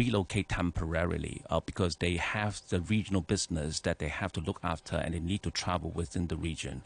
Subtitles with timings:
[0.00, 4.96] relocate temporarily uh, because they have the regional business that they have to look after
[5.02, 6.76] and they need to travel within the region.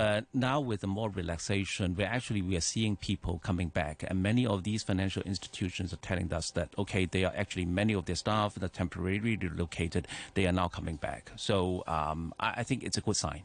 [0.00, 4.16] But now with the more relaxation, we're actually we are seeing people coming back, and
[4.30, 8.04] many of these financial institutions are telling us that okay, they are actually many of
[8.04, 10.02] their staff that are temporarily relocated,
[10.34, 11.22] they are now coming back.
[11.36, 13.42] So um, I, I think it's a good sign.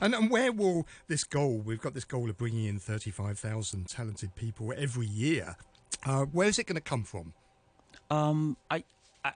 [0.00, 1.54] And, and where will this goal?
[1.68, 5.56] We've got this goal of bringing in thirty-five thousand talented people every year.
[6.04, 7.32] Uh, where is it going to come from?
[8.10, 8.84] Um, I,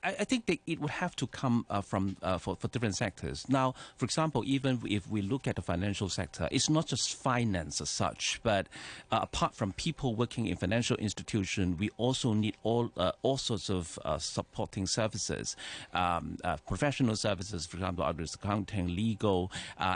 [0.03, 2.97] I, I think that it would have to come uh, from uh, for, for different
[2.97, 3.49] sectors.
[3.49, 7.81] Now, for example, even if we look at the financial sector, it's not just finance
[7.81, 8.67] as such, but
[9.11, 13.71] uh, apart from people working in financial institutions, we also need all uh, all sorts
[13.71, 15.57] of uh, supporting services,
[15.95, 19.51] um, uh, professional services, for example, others accounting, legal,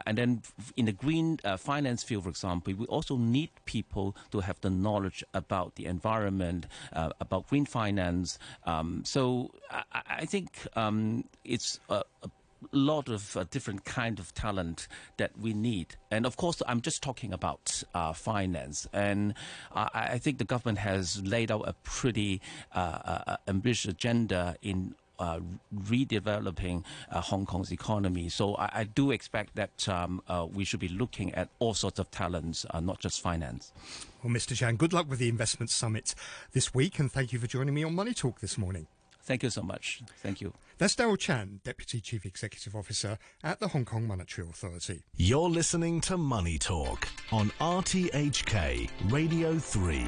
[0.06, 0.42] and then
[0.76, 5.24] in the green finance field, for example, we also need people to have the knowledge
[5.34, 8.38] about the environment, about green finance.
[8.64, 9.50] Um, so
[9.92, 12.30] I, I think um, it's a, a
[12.72, 15.96] lot of uh, different kind of talent that we need.
[16.10, 18.86] And of course, I'm just talking about uh, finance.
[18.92, 19.34] And
[19.74, 22.40] uh, I think the government has laid out a pretty
[22.74, 22.78] uh,
[23.26, 25.38] uh, ambitious agenda in uh,
[25.72, 28.28] redeveloping uh, Hong Kong's economy.
[28.28, 32.00] So I, I do expect that um, uh, we should be looking at all sorts
[32.00, 33.72] of talents, not just finance.
[34.22, 34.56] Well, Mr.
[34.56, 36.16] Chan, good luck with the investment summit
[36.52, 38.88] this week, and thank you for joining me on Money Talk this morning.
[39.24, 40.02] Thank you so much.
[40.22, 40.52] Thank you.
[40.76, 45.02] That's Darryl Chan, Deputy Chief Executive Officer at the Hong Kong Monetary Authority.
[45.16, 50.06] You're listening to Money Talk on RTHK Radio 3.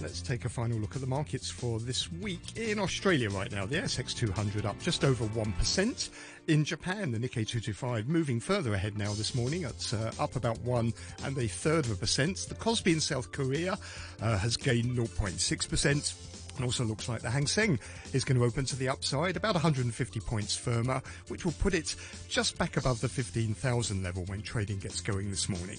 [0.00, 3.66] Let's take a final look at the markets for this week in Australia right now.
[3.66, 6.10] The ASX 200 up just over 1%.
[6.46, 9.64] In Japan, the Nikkei 225 moving further ahead now this morning.
[9.64, 12.46] It's uh, up about one and a third of a percent.
[12.48, 13.76] The Kospi in South Korea
[14.22, 16.37] uh, has gained 0.6%.
[16.58, 17.78] And also looks like the Hang Seng
[18.12, 21.94] is going to open to the upside, about 150 points firmer, which will put it
[22.28, 25.78] just back above the 15,000 level when trading gets going this morning.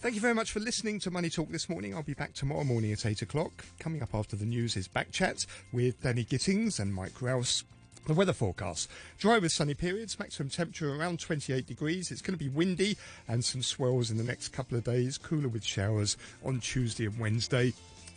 [0.00, 1.94] Thank you very much for listening to Money Talk this morning.
[1.94, 3.52] I'll be back tomorrow morning at 8 o'clock.
[3.78, 7.62] Coming up after the news is Back Chat with Danny Gittings and Mike Rouse.
[8.06, 8.90] The weather forecast.
[9.18, 12.10] Dry with sunny periods, maximum temperature around 28 degrees.
[12.10, 12.96] It's going to be windy
[13.28, 17.18] and some swells in the next couple of days, cooler with showers on Tuesday and
[17.18, 17.74] Wednesday.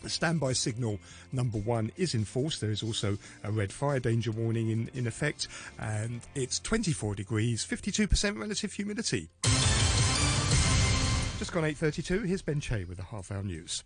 [0.08, 0.98] Standby signal
[1.32, 2.58] number one is in force.
[2.58, 7.64] There is also a red fire danger warning in, in effect, and it's 24 degrees,
[7.64, 9.28] 52% relative humidity.
[11.38, 13.84] Just gone 8.32, here's Ben Che with the half hour news.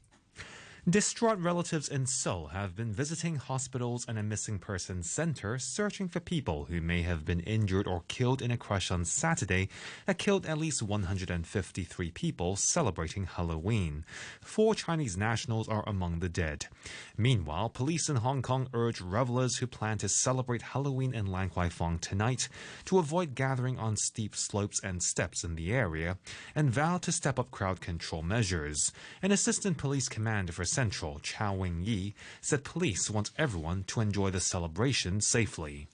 [0.88, 6.20] Distraught relatives in Seoul have been visiting hospitals and a missing persons center searching for
[6.20, 9.68] people who may have been injured or killed in a crash on Saturday
[10.06, 14.06] that killed at least 153 people celebrating Halloween.
[14.40, 16.66] Four Chinese nationals are among the dead.
[17.14, 21.68] Meanwhile, police in Hong Kong urge revelers who plan to celebrate Halloween in Lan Kwai
[21.68, 22.48] Fong tonight
[22.86, 26.16] to avoid gathering on steep slopes and steps in the area
[26.54, 28.92] and vow to step up crowd control measures.
[29.20, 34.30] An assistant police commander for Central, Chow Wing Yi, said police want everyone to enjoy
[34.30, 35.88] the celebration safely.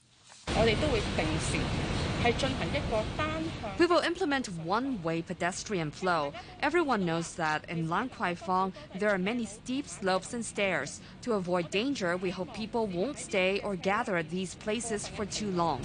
[3.79, 6.33] We will implement one-way pedestrian flow.
[6.61, 10.99] Everyone knows that in Lan Kwai Fong there are many steep slopes and stairs.
[11.23, 15.51] To avoid danger, we hope people won't stay or gather at these places for too
[15.51, 15.81] long.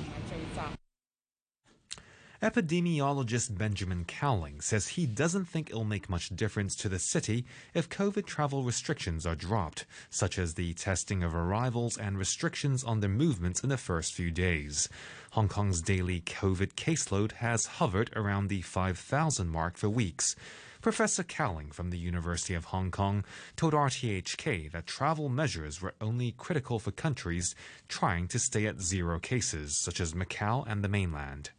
[2.43, 7.89] Epidemiologist Benjamin Cowling says he doesn't think it'll make much difference to the city if
[7.89, 13.09] COVID travel restrictions are dropped, such as the testing of arrivals and restrictions on their
[13.09, 14.89] movements in the first few days.
[15.31, 20.35] Hong Kong's daily COVID caseload has hovered around the 5,000 mark for weeks.
[20.81, 26.33] Professor Cowling from the University of Hong Kong told RTHK that travel measures were only
[26.33, 27.55] critical for countries
[27.87, 31.51] trying to stay at zero cases, such as Macau and the mainland.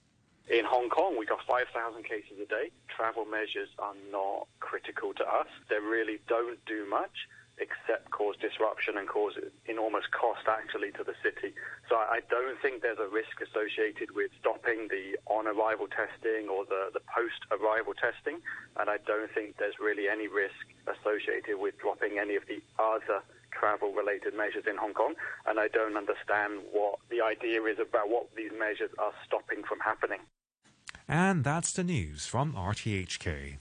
[0.49, 2.71] In Hong Kong, we got 5,000 cases a day.
[2.89, 5.47] Travel measures are not critical to us.
[5.69, 7.27] They really don't do much
[7.59, 9.33] except cause disruption and cause
[9.67, 11.53] enormous cost actually to the city.
[11.87, 16.89] So I don't think there's a risk associated with stopping the on-arrival testing or the,
[16.93, 18.41] the post-arrival testing,
[18.77, 23.21] and I don't think there's really any risk associated with dropping any of the other
[23.59, 25.13] travel-related measures in Hong Kong,
[25.45, 29.79] and I don't understand what the idea is about what these measures are stopping from
[29.79, 30.19] happening.
[31.07, 33.57] And that's the news from RTHK.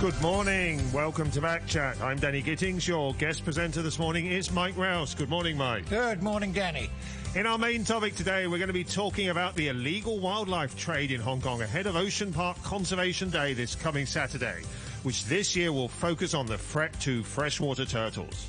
[0.00, 0.80] Good morning.
[0.92, 2.00] Welcome to Back Chat.
[2.00, 2.86] I'm Danny Gittings.
[2.86, 5.12] Your guest presenter this morning is Mike Rouse.
[5.12, 5.88] Good morning, Mike.
[5.90, 6.88] Good morning, Danny.
[7.34, 11.12] In our main topic today, we're going to be talking about the illegal wildlife trade
[11.12, 14.62] in Hong Kong ahead of Ocean Park Conservation Day this coming Saturday,
[15.02, 18.48] which this year will focus on the threat to freshwater turtles.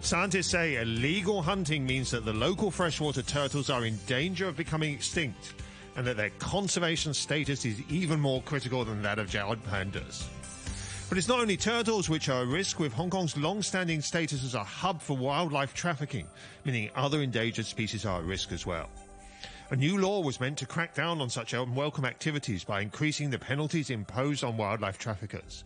[0.00, 4.94] Scientists say illegal hunting means that the local freshwater turtles are in danger of becoming
[4.94, 5.52] extinct
[5.94, 10.24] and that their conservation status is even more critical than that of giant pandas.
[11.08, 14.54] But it's not only turtles which are at risk, with Hong Kong's long-standing status as
[14.54, 16.26] a hub for wildlife trafficking,
[16.66, 18.90] meaning other endangered species are at risk as well.
[19.70, 23.38] A new law was meant to crack down on such unwelcome activities by increasing the
[23.38, 25.64] penalties imposed on wildlife traffickers.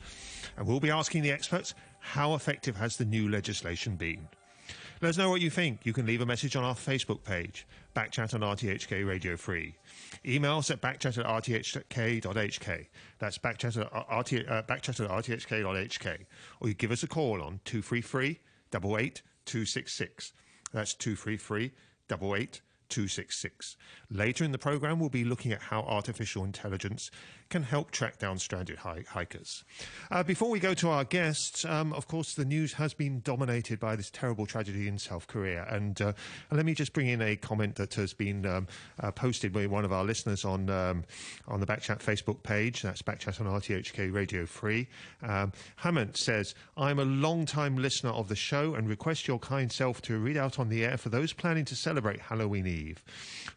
[0.57, 4.29] And we'll be asking the experts, how effective has the new legislation been?
[5.03, 5.85] Let us know what you think.
[5.85, 7.67] You can leave a message on our Facebook page,
[7.97, 9.75] Backchat on RTHK Radio 3.
[10.25, 12.87] Email us at backchat at rthk.hk.
[13.19, 16.19] That's backchat at, RT, uh, backchat at rthk.hk.
[16.61, 18.39] Or you give us a call on 233
[18.73, 20.33] 88 266.
[20.73, 21.73] That's 233
[22.13, 22.61] 88
[22.93, 23.77] 266.
[24.11, 27.11] Later in the program, we'll be looking at how artificial intelligence
[27.49, 29.65] can help track down stranded hikers.
[30.11, 33.79] Uh, before we go to our guests, um, of course, the news has been dominated
[33.81, 35.67] by this terrible tragedy in South Korea.
[35.69, 36.13] And, uh,
[36.51, 38.69] let me just bring in a comment that has been um,
[39.01, 41.05] uh, posted by one of our listeners on um,
[41.49, 42.83] on the Backchat Facebook page.
[42.83, 44.87] That's Backchat on RTHK Radio 3.
[45.23, 50.03] Um, Hammond says, I'm a long-time listener of the show and request your kind self
[50.03, 52.82] to read out on the air for those planning to celebrate Halloween Eve.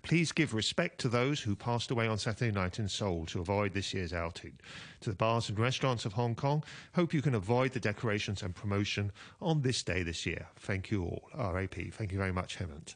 [0.04, 3.74] Please give respect to those who passed away on Saturday night in Seoul to avoid
[3.74, 4.54] this year's outing.
[5.02, 6.64] To the bars and restaurants of Hong Kong,
[6.94, 9.12] hope you can avoid the decorations and promotion
[9.42, 10.48] on this day this year.
[10.58, 11.30] Thank you all.
[11.36, 11.76] RAP.
[11.92, 12.96] Thank you very much, Hemant.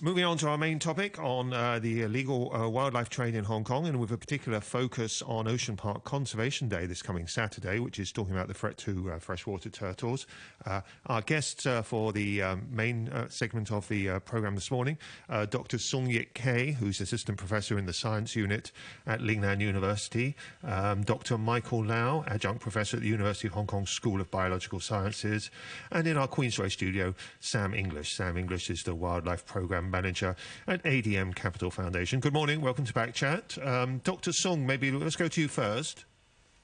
[0.00, 3.62] Moving on to our main topic on uh, the illegal uh, wildlife trade in Hong
[3.62, 8.00] Kong, and with a particular focus on Ocean Park Conservation Day this coming Saturday, which
[8.00, 10.26] is talking about the threat to uh, freshwater turtles.
[10.66, 14.98] Uh, our guest uh, for the um, main uh, segment of the program this morning,
[15.28, 15.78] Dr.
[15.78, 18.72] Sung Yik-hei, who's assistant professor in the science unit
[19.06, 21.38] at Lingnan University, um, Dr.
[21.38, 25.52] Michael Lau, adjunct professor at the University of Hong Kong School of Biological Sciences,
[25.92, 28.08] and in our Queensway studio, Sam Inglis.
[28.08, 30.36] Sam Inglis is the wildlife program Program Manager
[30.66, 32.20] at ADM Capital Foundation.
[32.20, 32.60] Good morning.
[32.60, 33.64] Welcome to Backchat.
[33.66, 34.32] Um, Dr.
[34.32, 36.04] Sung, maybe let's go to you first.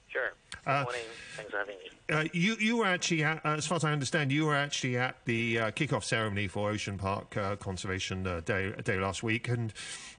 [0.07, 0.33] Sure.
[0.65, 1.01] Good uh, morning.
[1.35, 1.89] Thanks for having me.
[2.09, 4.97] Uh, you, you were actually, at, uh, as far as I understand, you were actually
[4.97, 9.47] at the uh, kick-off ceremony for Ocean Park uh, Conservation uh, Day, Day last week,
[9.47, 9.71] and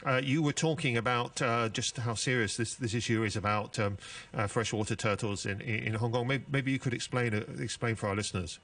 [0.07, 1.37] uh, you were talking about
[1.73, 3.99] just how serious this, this issue is about um,
[4.49, 6.27] freshwater turtles in, in Hong Kong.
[6.27, 8.59] Maybe, maybe you could explain explain for our listeners.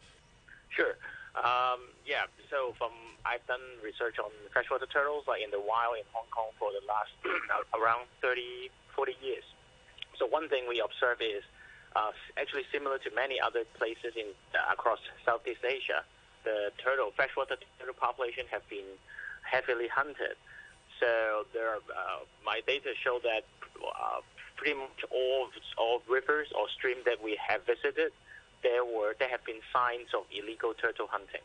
[0.70, 0.96] Sure.
[1.37, 2.25] Um, yeah.
[2.49, 2.90] So from
[3.28, 6.81] I've done research on freshwater turtles like in the wild in Hong Kong for the
[6.88, 7.12] last
[7.76, 9.44] around 30, 40 years.
[10.16, 11.44] So one thing we observe is
[11.94, 16.02] uh, actually similar to many other places in uh, across Southeast Asia.
[16.44, 18.88] The turtle, freshwater turtle population have been
[19.44, 20.40] heavily hunted.
[20.99, 23.44] So there, are, uh, my data show that
[23.84, 24.25] uh,
[24.56, 28.11] pretty much all all rivers or streams that we have visited,
[28.62, 31.44] there were there have been signs of illegal turtle hunting.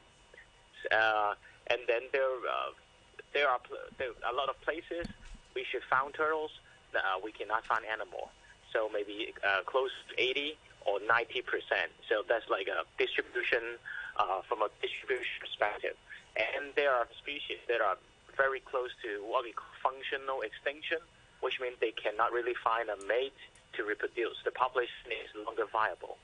[0.92, 1.34] Uh,
[1.68, 2.72] and then there uh,
[3.34, 3.60] there are
[3.98, 5.08] there a lot of places
[5.56, 6.52] we should find turtles
[6.94, 8.30] that uh, we cannot find anymore.
[8.72, 11.90] So maybe uh, close to 80 or 90 percent.
[12.10, 13.78] So that's like a distribution
[14.18, 15.96] uh, from a distribution perspective.
[16.36, 17.98] And there are species that are
[18.36, 20.98] very close to what we call functional extinction,
[21.42, 23.38] which means they cannot really find a mate
[23.74, 24.38] to reproduce.
[24.44, 26.18] The population is no longer viable.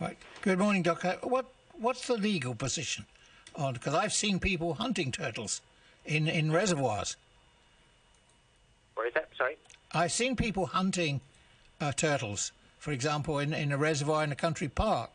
[0.00, 0.18] Right.
[0.42, 1.18] Good morning, Doctor.
[1.22, 1.46] What
[1.78, 3.06] what's the legal position?
[3.56, 5.60] On because I've seen people hunting turtles
[6.04, 7.16] in in reservoirs.
[8.94, 9.28] Where is that?
[9.36, 9.56] Sorry.
[9.92, 11.20] I've seen people hunting
[11.80, 15.10] uh, turtles, for example, in, in a reservoir in a country park.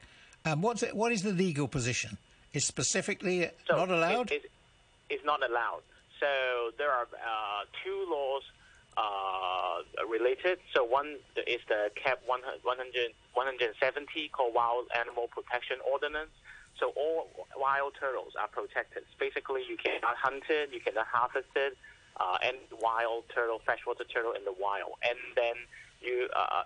[0.46, 2.18] Um, what's it, what is the legal position?
[2.54, 4.32] Is specifically so not allowed?
[4.32, 4.52] It, it,
[5.10, 5.82] it's not allowed.
[6.20, 6.28] So
[6.78, 8.44] there are uh, two laws
[8.98, 10.60] uh, related.
[10.74, 11.18] So one
[11.48, 16.32] is the CAP 100, 170 called Wild Animal Protection Ordinance.
[16.82, 19.04] So all wild turtles are protected.
[19.20, 21.78] Basically, you cannot hunt it, you cannot harvest it,
[22.18, 24.94] uh, and wild turtle, freshwater turtle in the wild.
[25.08, 25.54] And then
[26.02, 26.64] you, uh,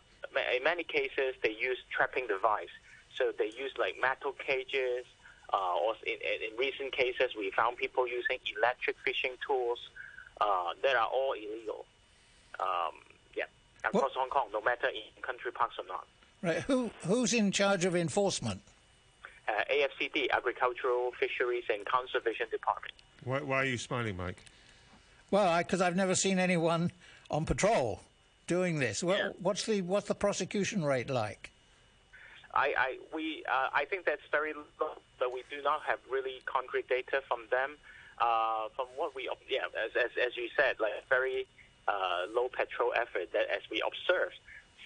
[0.55, 2.71] in many cases, they use trapping device.
[3.17, 5.05] So they use like metal cages,
[5.51, 9.79] uh, or in, in recent cases, we found people using electric fishing tools
[10.39, 11.85] uh, that are all illegal.
[12.61, 12.95] Um,
[13.35, 13.43] yeah,
[13.83, 14.13] across?
[14.15, 16.07] Hong Kong, no matter in country parks or not.
[16.41, 16.61] Right.
[16.63, 18.61] Who who's in charge of enforcement?
[19.47, 22.93] Uh, AFCD, Agricultural, Fisheries and Conservation Department.
[23.23, 24.37] Why, why are you smiling, Mike?
[25.31, 26.91] Well, because I've never seen anyone
[27.31, 28.01] on patrol
[28.47, 29.03] doing this.
[29.03, 29.29] What, yeah.
[29.41, 31.49] What's the what's the prosecution rate like?
[32.53, 36.41] I I we uh, I think that's very low, but we do not have really
[36.45, 37.77] concrete data from them.
[38.19, 41.45] uh, from what we yeah as, as, as you said like a very
[41.87, 44.35] uh, low patrol effort that as we observed.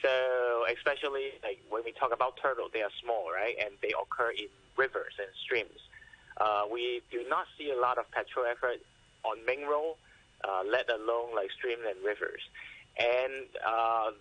[0.01, 4.31] So especially like when we talk about turtle, they are small, right, and they occur
[4.31, 5.79] in rivers and streams.
[6.39, 8.79] Uh, we do not see a lot of petrol effort
[9.25, 9.95] on main road,
[10.47, 12.41] uh, let alone like streams and rivers.
[12.97, 14.11] And uh,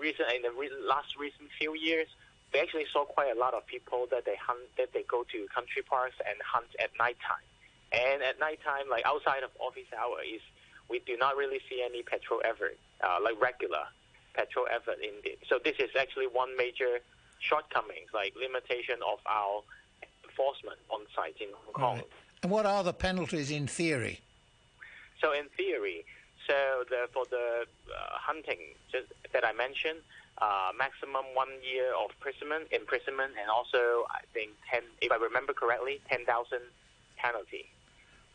[0.00, 2.06] recent in the re- last recent few years,
[2.52, 5.46] we actually saw quite a lot of people that they hunt that they go to
[5.52, 7.42] country parks and hunt at nighttime.
[7.90, 10.42] And at nighttime, like outside of office hours,
[10.88, 13.86] we do not really see any petrol effort, uh, like regular
[14.34, 15.38] petrol effort in it.
[15.48, 17.00] So this is actually one major
[17.38, 19.62] shortcomings, like limitation of our
[20.24, 21.96] enforcement on site in Hong Kong.
[21.96, 22.06] Right.
[22.42, 24.20] And what are the penalties in theory?
[25.20, 26.04] So in theory,
[26.46, 28.58] so the, for the uh, hunting
[28.92, 30.00] just, that I mentioned,
[30.38, 35.52] uh, maximum one year of imprisonment, imprisonment, and also I think ten, if I remember
[35.52, 36.60] correctly, ten thousand
[37.16, 37.66] penalty.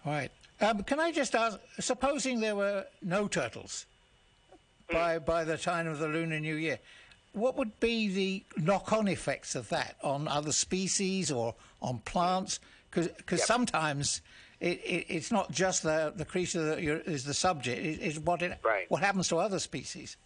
[0.05, 0.31] Right.
[0.61, 1.59] Um, can I just ask?
[1.79, 3.85] Supposing there were no turtles
[4.91, 5.25] by mm.
[5.25, 6.79] by the time of the Lunar New Year,
[7.33, 12.59] what would be the knock-on effects of that on other species or on plants?
[12.89, 13.39] Because Yep.
[13.39, 14.21] sometimes
[14.59, 18.19] it, it, it's not just the the creature that you're, is the subject; it, it's
[18.19, 18.89] what it Right.
[18.89, 20.17] what happens to other species.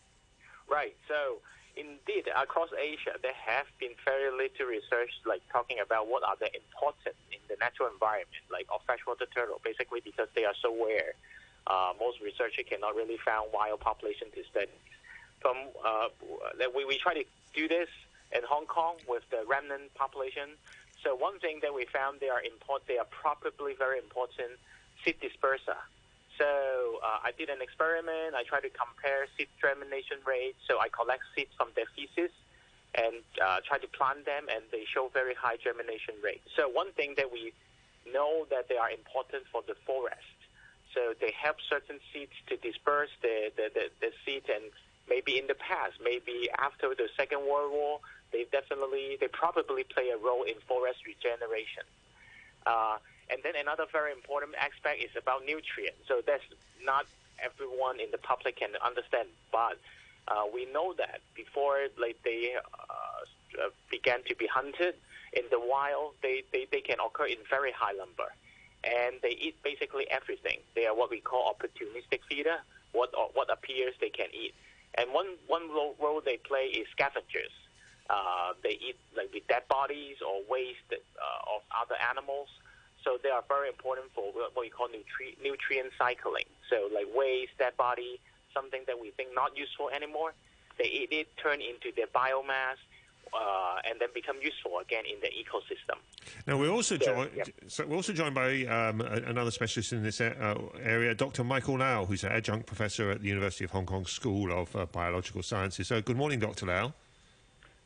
[0.68, 0.96] Right.
[1.08, 1.40] So
[1.76, 6.50] indeed, across Asia, there have been very little research, like talking about what are the
[6.56, 9.60] important in the natural environment, like of freshwater turtle.
[9.64, 11.14] Basically, because they are so rare,
[11.68, 14.72] uh, most researchers cannot really find wild population to study.
[15.42, 16.08] From uh,
[16.76, 17.90] we we try to do this
[18.36, 20.58] in Hong Kong with the remnant population.
[21.04, 22.88] So one thing that we found they are important.
[22.88, 24.60] They are probably very important
[25.04, 25.80] seed disperser.
[26.40, 26.48] So
[27.04, 28.34] uh, I did an experiment.
[28.36, 30.56] I tried to compare seed germination rate.
[30.68, 32.32] So I collect seeds from their feces
[32.96, 36.42] and uh, try to plant them, and they show very high germination rate.
[36.56, 37.54] So one thing that we
[38.12, 40.33] know that they are important for the forest.
[40.94, 44.72] So they help certain seeds to disperse the, the, the, the and
[45.10, 48.00] maybe in the past, maybe after the Second World War,
[48.32, 51.84] they definitely, they probably play a role in forest regeneration.
[52.66, 52.98] Uh,
[53.30, 56.00] and then another very important aspect is about nutrients.
[56.08, 56.44] So that's
[56.84, 57.06] not
[57.40, 59.78] everyone in the public can understand, but
[60.28, 62.94] uh, we know that before like they uh,
[63.62, 64.96] uh, began to be hunted
[65.34, 68.32] in the wild, they, they, they can occur in very high number,
[68.84, 70.60] and they eat basically everything.
[70.76, 72.58] They are what we call opportunistic feeder.
[72.92, 74.54] What what appears they can eat,
[74.96, 77.52] and one one role, role they play is scavengers.
[78.10, 82.50] Uh, they eat like the dead bodies or waste uh, of other animals.
[83.04, 86.46] So they are very important for what we call nutri- nutrient cycling.
[86.70, 88.20] So like waste, dead body,
[88.54, 90.34] something that we think not useful anymore,
[90.78, 92.78] they eat it, turn into their biomass,
[93.36, 95.98] uh, and then become useful again in the ecosystem.
[96.48, 97.32] Now we're also So, joined.
[97.36, 97.48] yep.
[97.68, 101.44] So we're also joined by um, another specialist in this uh, area, Dr.
[101.44, 104.86] Michael Lau, who's an adjunct professor at the University of Hong Kong School of uh,
[104.86, 105.88] Biological Sciences.
[105.88, 106.66] So good morning, Dr.
[106.68, 106.94] Lau.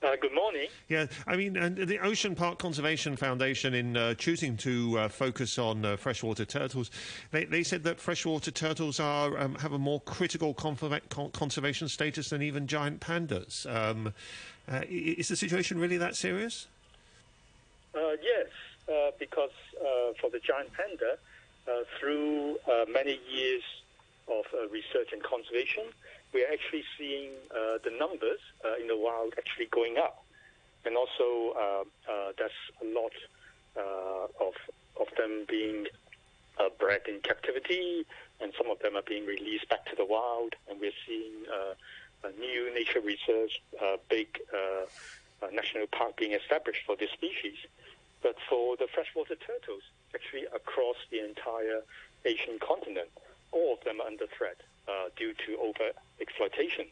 [0.04, 0.68] Uh, good morning.
[0.90, 5.58] Yeah, I mean, and the Ocean Park Conservation Foundation, in uh, choosing to uh, focus
[5.58, 6.92] on uh, freshwater turtles,
[7.32, 11.88] they, they said that freshwater turtles are um, have a more critical conserva- con- conservation
[11.90, 13.66] status than even giant pandas.
[13.66, 14.14] Um,
[14.72, 16.68] uh, is the situation really that serious?
[17.96, 18.48] Uh, yes,
[18.90, 21.18] uh, because uh, for the giant panda,
[22.00, 22.58] through
[22.90, 23.62] many years
[24.30, 25.84] of research and conservation,
[26.34, 27.32] we are actually seeing
[27.84, 28.40] the numbers
[28.80, 30.24] in the wild actually going up.
[30.86, 31.86] And also,
[32.38, 33.12] there's a lot
[34.40, 34.54] of,
[34.98, 35.88] of them being
[36.60, 38.06] uh, bred in captivity,
[38.40, 40.56] and some of them are being released back to the wild.
[40.70, 41.74] And we're seeing uh,
[42.40, 47.58] new nature research, uh, big uh, uh, national park being established for this species.
[48.24, 51.82] But for the freshwater turtles, actually across the entire
[52.26, 53.10] Asian continent,
[53.52, 54.58] all of them are under threat
[55.16, 56.86] due to over exploitation.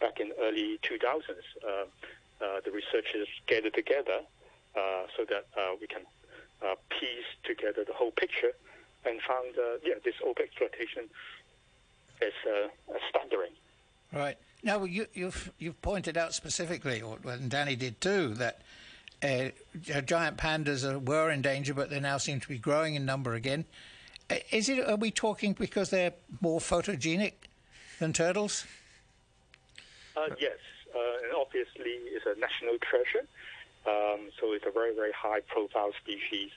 [0.00, 1.22] Back in early 2000s,
[1.62, 1.68] uh,
[2.44, 4.20] uh, the researchers gathered together
[5.16, 5.46] so that
[5.80, 6.02] we can
[6.90, 8.52] piece together the whole picture
[9.06, 11.08] and found, yeah, this over exploitation
[12.22, 12.68] is uh,
[13.08, 13.52] staggering.
[14.16, 14.38] Right.
[14.62, 18.62] Now, you, you've, you've pointed out specifically, and Danny did too, that
[19.22, 19.50] uh,
[20.02, 23.34] giant pandas are, were in danger, but they now seem to be growing in number
[23.34, 23.66] again.
[24.30, 24.88] Uh, Is it?
[24.88, 27.34] Are we talking because they're more photogenic
[27.98, 28.64] than turtles?
[30.16, 30.56] Uh, yes,
[30.94, 33.26] uh, and obviously it's a national treasure.
[33.86, 36.50] Um, so it's a very, very high-profile species.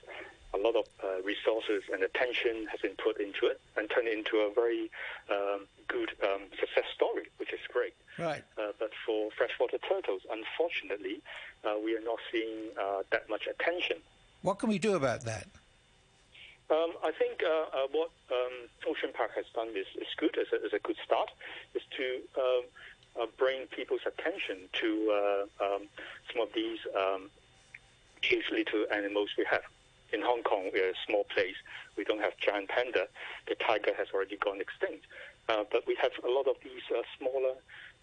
[0.52, 4.38] A lot of uh, resources and attention has been put into it and turned into
[4.38, 4.90] a very
[5.30, 7.94] um, good um, success story, which is great.
[8.18, 8.42] Right.
[8.58, 11.22] Uh, but for freshwater turtles, unfortunately,
[11.64, 13.98] uh, we are not seeing uh, that much attention.
[14.42, 15.46] What can we do about that?
[16.70, 20.46] Um, I think uh, uh, what um, Ocean Park has done is, is good, is
[20.52, 21.30] a, is a good start,
[21.74, 22.62] is to um,
[23.20, 25.82] uh, bring people's attention to uh, um,
[26.32, 27.28] some of these um,
[28.22, 29.62] huge little animals we have.
[30.12, 31.54] In Hong Kong, we're a small place.
[31.96, 33.06] We don't have giant panda.
[33.48, 35.06] The tiger has already gone extinct.
[35.48, 37.54] Uh, but we have a lot of these uh, smaller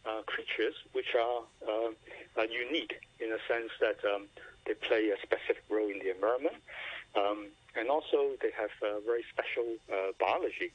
[0.05, 4.27] uh, creatures which are uh, unique in the sense that um,
[4.65, 6.55] they play a specific role in the environment.
[7.15, 8.71] Um, and also, they have
[9.05, 9.77] very special
[10.19, 10.71] biology.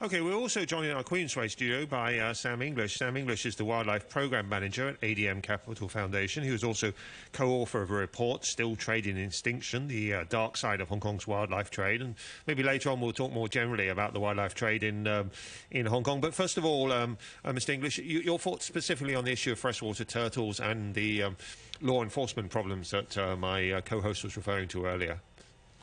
[0.00, 2.94] Okay, we're also joined in our Queensway studio by uh, Sam Inglis.
[2.94, 6.44] Sam Inglis is the Wildlife Programme Manager at ADM Capital Foundation.
[6.44, 6.92] He was also
[7.32, 11.26] co-author of a report, Still Trading in Extinction, the uh, dark side of Hong Kong's
[11.26, 12.00] wildlife trade.
[12.00, 12.14] And
[12.46, 15.32] maybe later on we'll talk more generally about the wildlife trade in, um,
[15.72, 16.20] in Hong Kong.
[16.20, 19.50] But first of all, um, uh, Mr Inglis, you, your thoughts specifically on the issue
[19.50, 21.36] of freshwater turtles and the um,
[21.80, 25.18] law enforcement problems that uh, my uh, co-host was referring to earlier.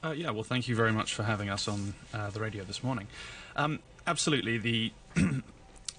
[0.01, 1.93] Uh, yeah, well, thank you very much for having us on
[2.31, 3.07] the radio this morning.
[4.07, 4.57] Absolutely.
[4.57, 4.93] The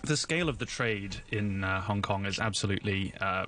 [0.04, 3.12] the scale of the trade in uh, Hong Kong is absolutely.
[3.20, 3.46] Uh,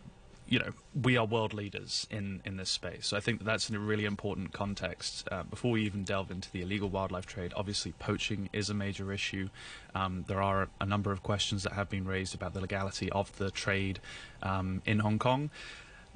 [0.50, 0.70] you know,
[1.02, 3.06] we are world leaders in, in this space.
[3.06, 5.28] So I think that that's a really important context.
[5.30, 9.12] Uh, before we even delve into the illegal wildlife trade, obviously poaching is a major
[9.12, 9.50] issue.
[9.94, 13.10] Um, there are a, a, number of questions that have been raised about the legality
[13.12, 14.00] of the trade
[14.42, 15.50] um, in Hong Kong.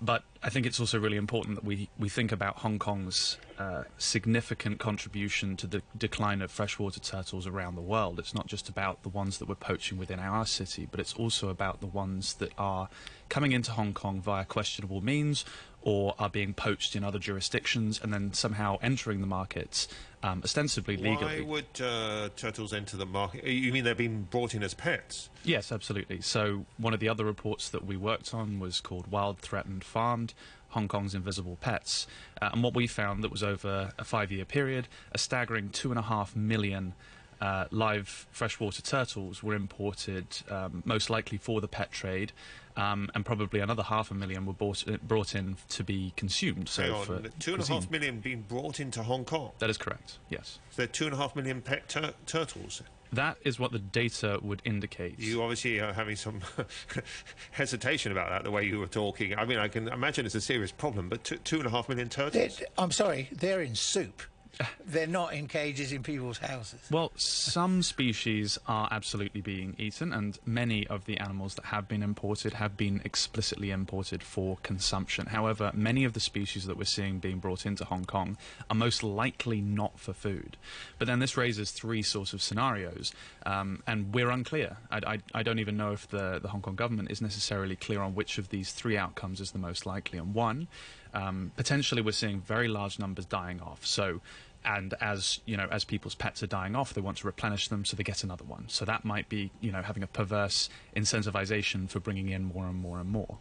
[0.04, 3.84] But I think it's also really important that we, we think about Hong Kong's uh,
[3.98, 8.18] significant contribution to the decline of freshwater turtles around the world.
[8.18, 11.50] It's not just about the ones that we're poaching within our city, but it's also
[11.50, 12.88] about the ones that are
[13.28, 15.44] coming into Hong Kong via questionable means
[15.82, 19.88] or are being poached in other jurisdictions and then somehow entering the markets
[20.22, 21.42] um, ostensibly legally.
[21.42, 23.44] Why would uh, turtles enter the market?
[23.44, 25.28] You mean they're being brought in as pets?
[25.44, 26.20] Yes, absolutely.
[26.20, 30.34] So one of the other reports that we worked on was called Wild Threatened Farmed.
[30.68, 32.06] Hong Kong's invisible pets.
[32.40, 35.90] Uh, and what we found that was over a five year period, a staggering two
[35.90, 36.94] and a half million
[37.42, 42.32] uh, live freshwater turtles were imported, um, most likely for the pet trade,
[42.76, 46.68] um, and probably another half a million were bought, uh, brought in to be consumed.
[46.68, 49.52] So Hang on, two and a half million being brought into Hong Kong.
[49.58, 50.18] That is correct.
[50.30, 50.58] Yes.
[50.70, 52.82] So there are two and a half million pet tur turtles.
[53.12, 55.18] That is what the data would indicate.
[55.18, 56.40] You obviously are having some
[57.50, 59.38] hesitation about that, the way you were talking.
[59.38, 62.08] I mean, I can imagine it's a serious problem, but two and a half million
[62.08, 62.56] turtles?
[62.56, 64.22] They're, I'm sorry, they're in soup.
[64.86, 66.80] They're not in cages in people's houses.
[66.90, 72.02] Well, some species are absolutely being eaten, and many of the animals that have been
[72.02, 75.26] imported have been explicitly imported for consumption.
[75.26, 78.36] However, many of the species that we're seeing being brought into Hong Kong
[78.70, 80.56] are most likely not for food.
[80.98, 83.12] But then this raises three sorts of scenarios,
[83.46, 84.76] um, and we're unclear.
[84.90, 88.00] I, I, I, don't even know if the, the Hong Kong government is necessarily clear
[88.00, 90.18] on which of these three outcomes is the most likely.
[90.18, 90.68] And one,
[91.14, 93.84] um, potentially we're seeing very large numbers dying off.
[93.84, 94.20] So
[94.64, 97.84] and as you know as people's pets are dying off they want to replenish them
[97.84, 98.64] so they get another one.
[98.68, 102.76] So that might be you know having a perverse incentivization for bringing in more and
[102.76, 103.38] more and more.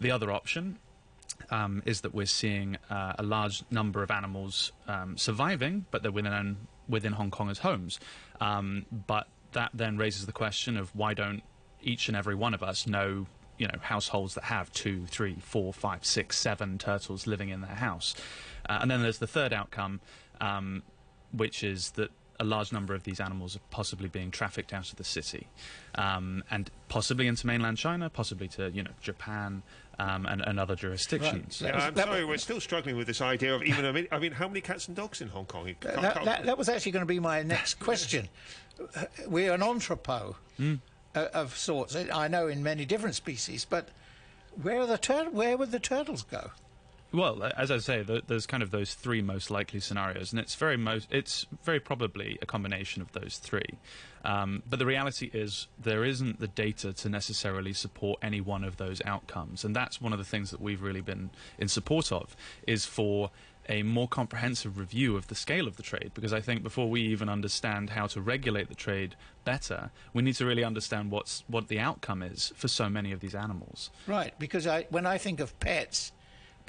[0.00, 0.78] The other option
[1.50, 6.12] um, is that we're seeing uh, a large number of animals um, surviving but they're
[6.12, 6.56] within
[6.88, 8.00] within Hong Kongers homes.
[8.40, 11.42] Um, but that then raises the question of why don't
[11.82, 13.26] each and every one of us know
[13.60, 17.74] you know households that have two, three, four, five, six, seven turtles living in their
[17.74, 18.14] house.
[18.68, 20.00] Uh, and then there's the third outcome,
[20.40, 20.82] um,
[21.32, 24.96] which is that a large number of these animals are possibly being trafficked out of
[24.96, 25.48] the city,
[25.96, 29.62] um, and possibly into mainland China, possibly to you know Japan.
[29.98, 31.60] Um, and, and, other jurisdictions.
[31.60, 31.74] Right.
[31.74, 33.84] Yeah, I'm sorry, we're still struggling with this idea of even.
[33.84, 35.74] I mean, I mean how many cats and dogs in Hong Kong?
[35.82, 38.30] That, that, that, was actually going to be my next question.
[39.26, 40.36] We're an entrepot.
[40.58, 40.80] Mm
[41.14, 41.96] of sorts.
[41.96, 43.88] I know in many different species, but
[44.62, 46.50] where are the tur- where would the turtles go?
[47.12, 50.76] Well, as I say, there's kind of those three most likely scenarios, and it's very
[50.76, 53.78] most it's very probably a combination of those three.
[54.24, 58.76] Um, but the reality is there isn't the data to necessarily support any one of
[58.76, 62.36] those outcomes, and that's one of the things that we've really been in support of
[62.66, 63.30] is for
[63.68, 67.02] a more comprehensive review of the scale of the trade because I think before we
[67.02, 71.68] even understand how to regulate the trade better, we need to really understand what's what
[71.68, 73.90] the outcome is for so many of these animals.
[74.06, 76.12] Right, because I, when I think of pets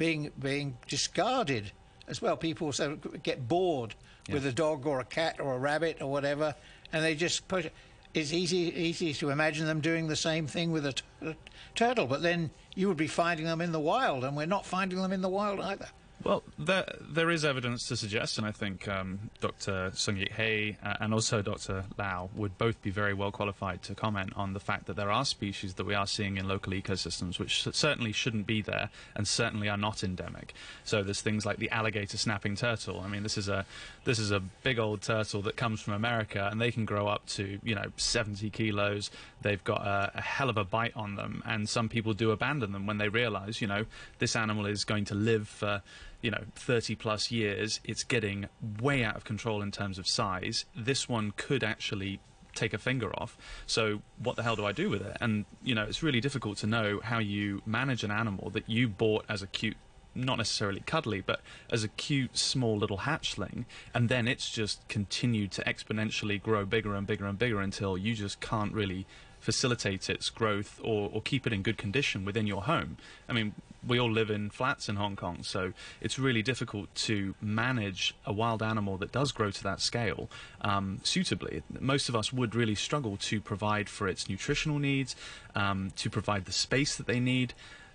[0.02, 1.72] being being discarded
[2.08, 3.94] as well, people also get bored
[4.28, 4.34] yeah.
[4.34, 6.56] with a dog or a cat or a rabbit or whatever,
[6.92, 7.72] and they just put.
[8.16, 11.36] It's easy easy to imagine them doing the same thing with a
[11.76, 15.00] turtle, but then you would be finding them in the wild, and we're not finding
[15.00, 15.88] them in the wild either.
[16.24, 19.92] Well, there there is evidence to suggest, and I think um, Dr.
[19.96, 21.86] Sung Yik-hei uh, and also Dr.
[21.98, 25.26] Lau would both be very well qualified to comment on the fact that there are
[25.26, 29.68] species that we are seeing in local ecosystems which certainly shouldn't be there and certainly
[29.68, 30.54] are not endemic.
[30.84, 33.00] So there's things like the alligator snapping turtle.
[33.00, 33.66] I mean, this is a
[34.04, 37.26] this is a big old turtle that comes from America, and they can grow up
[37.30, 39.10] to you know 70 kilos.
[39.42, 42.74] They've got a, a hell of a bite on them, and some people do abandon
[42.74, 43.86] them when they realise, you know,
[44.20, 45.82] this animal is going to live for
[46.22, 48.48] you know 30 plus years it's getting
[48.82, 50.66] way out of control in terms of size.
[50.76, 52.20] This one could actually
[52.54, 53.38] take a finger off.
[53.66, 55.18] So what the hell do i do with it?
[55.22, 58.88] And you know it's really difficult to know how you manage an animal that you
[58.88, 59.78] bought as a cute
[60.14, 65.52] not necessarily cuddly, but as a cute, small little hatchling, and then it's just continued
[65.54, 69.06] to exponentially grow bigger and bigger and bigger until you just can't really
[69.42, 72.98] facilitate its growth or, or keep it in good condition within your home.
[73.28, 73.54] I mean,
[73.86, 78.32] we all live in flats in Hong Kong, so it's really difficult to manage a
[78.32, 80.30] wild animal that does grow to that scale
[80.62, 81.64] um, suitably.
[81.80, 85.16] Most of us would really struggle to provide for its nutritional needs,
[85.56, 87.54] um, to provide the space that they need.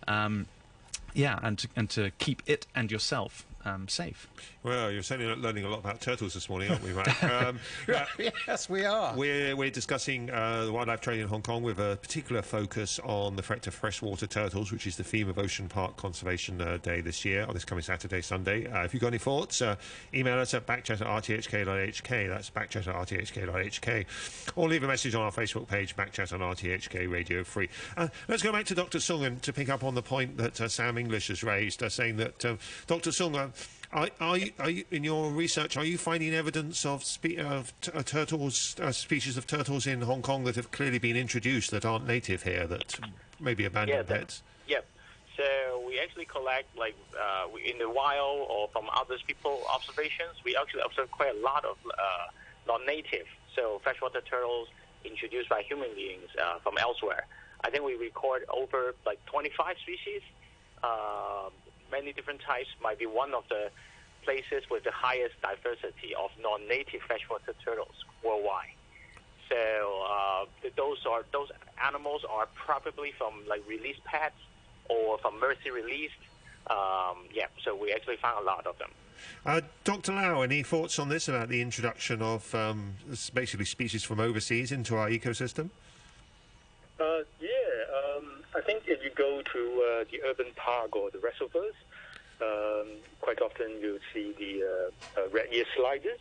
[0.08, 0.46] Um,
[1.14, 4.28] yeah, and to, and to keep it and yourself um, safe.
[4.62, 7.06] Well, you're certainly learning a lot about turtles this morning, aren't we, Mike?
[7.26, 7.58] Um,
[7.94, 8.04] uh,
[8.46, 9.14] yes, we are.
[9.14, 13.36] We're, we're discussing uh, the wildlife trade in Hong Kong with a particular focus on
[13.36, 17.00] the threat to freshwater turtles, which is the theme of Ocean Park Conservation uh, Day
[17.00, 18.70] this year, on this coming Saturday, Sunday.
[18.70, 19.76] Uh, if you've got any thoughts, uh,
[20.14, 22.28] email us at backchat at rthk.hk.
[22.28, 24.06] That's backchat at rthk.hk.
[24.54, 27.68] Or leave a message on our Facebook page, backchat on RTHK Radio 3.
[27.96, 29.00] Uh, let's go back to Dr.
[29.00, 32.58] Sung and to pick up on the point that Sam Inglis has raised, saying that
[32.86, 33.12] Dr.
[33.12, 33.52] Sung,
[33.92, 37.72] are, are, you, are you, in your research, are you finding evidence of, spe- of
[37.80, 41.70] t- uh, turtles, uh, species of turtles in Hong Kong that have clearly been introduced
[41.70, 42.98] that aren't native here, that
[43.40, 44.42] may be abandoned yeah, pets?
[44.68, 44.86] Yep.
[45.36, 50.56] So we actually collect, like, uh, in the wild or from other people observations, we
[50.56, 52.26] actually observe quite a lot of uh,
[52.66, 54.68] non-native, so freshwater turtles
[55.04, 57.26] introduced by human beings uh, from elsewhere.
[57.64, 60.22] I think we record over like 25 species.
[61.90, 63.70] Many different types might be one of the
[64.24, 68.74] places with the highest diversity of non-native freshwater turtles worldwide.
[69.48, 70.44] So uh,
[70.76, 71.48] those are those
[71.82, 74.34] animals are probably from like released pets
[74.88, 76.14] or from mercy released.
[76.68, 78.90] Um, yeah, so we actually found a lot of them.
[79.44, 80.12] Uh, Dr.
[80.12, 82.94] Lau, any thoughts on this about the introduction of um,
[83.32, 85.70] basically species from overseas into our ecosystem?
[86.98, 87.24] Uh, yeah, I
[88.66, 91.74] think if you go to uh, the urban park or the reservoirs,
[92.42, 92.88] um,
[93.20, 96.18] quite often you'll see the uh, uh, red ear sliders,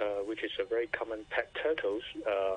[0.00, 2.56] uh, which is a very common pet turtles uh,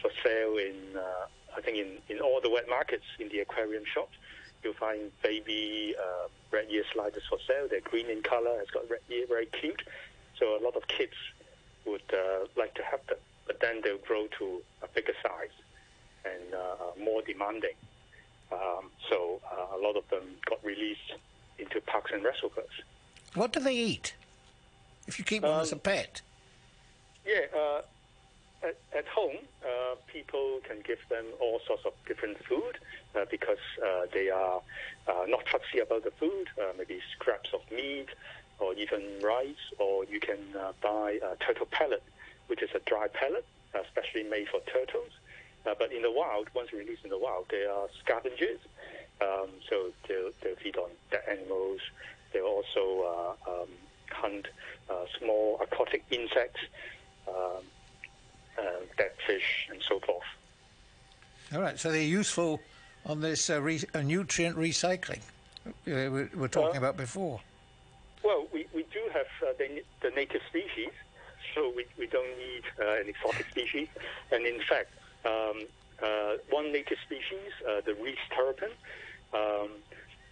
[0.00, 3.84] for sale in, uh, I think, in, in all the wet markets in the aquarium
[3.92, 4.14] shops.
[4.62, 7.66] You'll find baby uh, red ear sliders for sale.
[7.68, 9.82] They're green in color, It's got red ear, very cute.
[10.38, 11.14] So a lot of kids
[11.86, 12.02] would
[12.56, 15.54] like to have them, but then they'll grow to a bigger size
[16.24, 17.76] and uh, more demanding.
[18.52, 21.14] Um, so uh, a lot of them got released
[21.58, 22.82] into parks and reservoirs.
[23.34, 24.14] What do they eat?
[25.06, 26.20] If you keep them um, as a pet?
[27.26, 27.82] Yeah, uh,
[28.62, 32.78] at, at, home, uh, people can give them all sorts of different food
[33.14, 34.60] uh, because uh, they are
[35.28, 38.08] not fussy about the food, maybe scraps of meat
[38.58, 40.38] or even rice, or you can
[40.82, 42.02] buy a turtle pellet,
[42.46, 45.10] which is a dry pellet, especially made for turtles.
[45.66, 48.60] Uh, but in the wild, once released in the wild, they are scavengers.
[49.20, 51.80] Um, so they'll, they'll, feed on dead animals.
[52.32, 53.68] They'll also uh, um,
[54.10, 54.48] hunt
[54.90, 56.60] uh, small aquatic insects,
[57.26, 57.64] um,
[58.58, 58.62] uh,
[58.96, 60.24] dead fish, and so forth.
[61.52, 62.60] All right, so they're useful
[63.06, 65.20] on this uh, re- nutrient recycling
[65.84, 67.40] we were talking about before.
[68.22, 69.26] Well, we, we do have
[69.58, 70.90] the, the native species,
[71.54, 73.88] so we, we don't need an exotic species.
[74.30, 74.90] And in fact,
[75.26, 75.66] um,
[76.02, 78.70] uh, one native species, uh, the Reeves' terrapin,
[79.34, 79.70] um,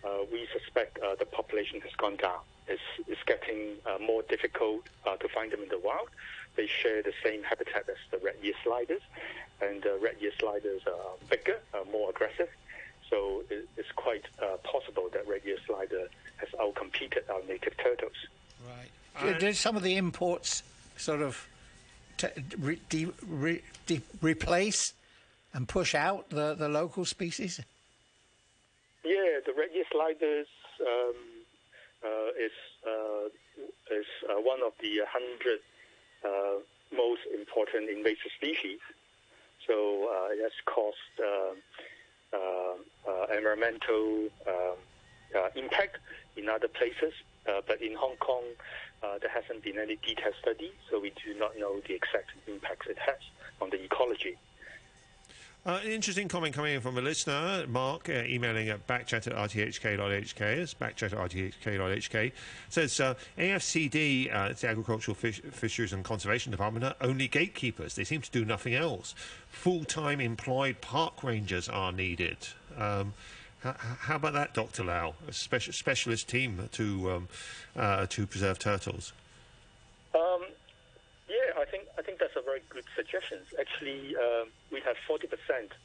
[0.05, 2.41] uh, we suspect uh, the population has gone down.
[2.69, 6.09] It's, it's getting uh, more difficult uh, to find them in the wild.
[6.57, 9.03] They share the same habitat as the red ear sliders,
[9.61, 11.59] and red ear sliders are bigger,
[11.91, 12.49] more aggressive.
[13.11, 14.25] So it, it's quite
[14.63, 18.17] possible that red ear slider has outcompeted our native turtles.
[18.65, 19.39] Right.
[19.39, 20.63] Did some of the imports
[20.97, 21.49] sort of
[22.59, 24.95] re, de, re, de, replace
[25.53, 27.61] and push out the, the local species?
[29.05, 29.53] Yeah, the
[29.93, 30.47] sliders
[30.81, 31.15] um,
[32.05, 32.53] uh, is
[32.87, 33.27] uh,
[33.95, 35.61] is uh, one of the hundred
[36.25, 36.61] uh,
[36.95, 38.79] most important invasive species.
[39.67, 41.55] So uh, it has caused uh,
[43.35, 44.79] environmental um,
[45.57, 45.99] impact
[46.37, 47.13] in other places
[47.67, 48.43] but in Hong Kong,
[49.05, 52.87] uh, there hasn't been any detailed study, so we do not know the exact impacts
[52.89, 53.19] it has
[53.61, 54.37] on the ecology.
[55.67, 59.33] Uh, an interesting comment coming in from a listener, Mark, uh, emailing at backchat at
[59.33, 60.41] rthk.hk.
[60.43, 62.33] It's backchat at rthk.hk.
[62.69, 67.95] Says uh, AFCD, uh, it's the Agricultural Fish- Fisheries and Conservation Department, are only gatekeepers.
[67.95, 69.15] They seem to do nothing else.
[69.49, 72.37] Full time employed park rangers are needed.
[72.77, 73.15] Um,
[73.73, 74.85] how about that, Dr.
[74.85, 75.15] Lau?
[75.27, 77.29] A speci- specialist team to um,
[77.77, 79.13] uh, to preserve turtles.
[80.15, 80.45] Um,
[81.29, 83.39] yeah, I think I think that's a very good suggestion.
[83.59, 85.25] Actually, um, we have 40%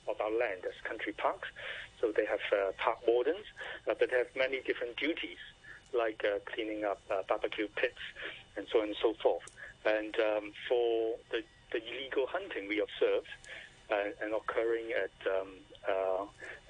[0.08, 1.48] of our land as country parks,
[2.02, 3.46] so they have uh, park wardens,
[3.90, 5.40] uh, but they have many different duties,
[5.94, 8.00] like uh, cleaning up uh, barbecue pits
[8.58, 9.44] and so on and so forth.
[9.86, 13.30] And um, for the, the illegal hunting we observed
[13.92, 15.48] uh, and occurring at, um,
[15.88, 16.26] uh,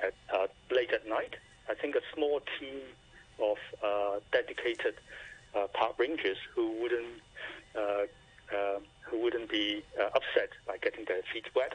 [0.05, 1.35] at uh, late at night,
[1.69, 2.79] I think a small team
[3.41, 4.95] of uh, dedicated
[5.55, 7.21] uh, park rangers who wouldn't
[7.75, 8.05] uh,
[9.03, 11.73] who wouldn't be upset by getting their feet wet,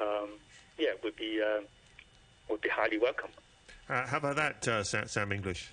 [0.00, 0.30] um,
[0.78, 1.40] yeah, would be
[2.48, 3.30] would be highly welcome.
[3.86, 5.68] How about that, Sam Inglis?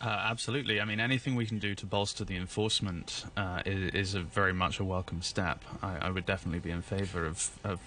[0.00, 0.80] Uh, absolutely.
[0.80, 4.52] I mean, anything we can do to bolster the enforcement uh, is, is a very
[4.52, 5.64] much a welcome step.
[5.82, 7.80] I, I would definitely be in favour of, of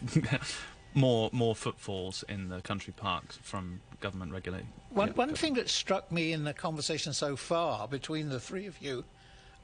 [0.96, 4.68] more more footfalls in the country parks from government regulation.
[4.90, 8.82] One, one thing that struck me in the conversation so far between the three of
[8.82, 9.04] you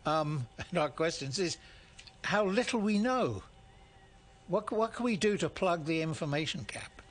[0.05, 1.57] um, and our questions is
[2.23, 3.43] how little we know.
[4.47, 7.01] What, what can we do to plug the information gap?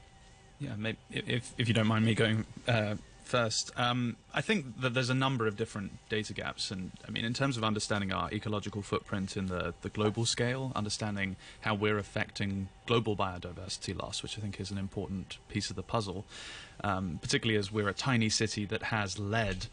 [0.61, 2.94] Yeah, maybe, if if you don't mind me going uh,
[3.25, 7.25] first, um, I think that there's a number of different data gaps, and I mean,
[7.25, 11.99] in terms of understanding our ecological footprint in the the global scale, understanding how we're
[11.99, 16.25] affecting global biodiversity loss, which I think is an important piece of the puzzle,
[16.83, 19.67] um, particularly as we're a tiny city that has led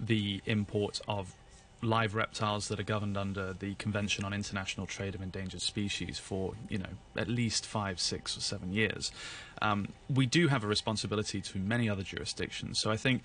[0.00, 1.34] the import of
[1.84, 6.54] live reptiles that are governed under the Convention on International Trade of Endangered Species for,
[6.68, 9.12] you know, at least five, six, or seven years.
[9.62, 12.78] Um, we do have a responsibility to many other jurisdictions.
[12.78, 13.22] So I think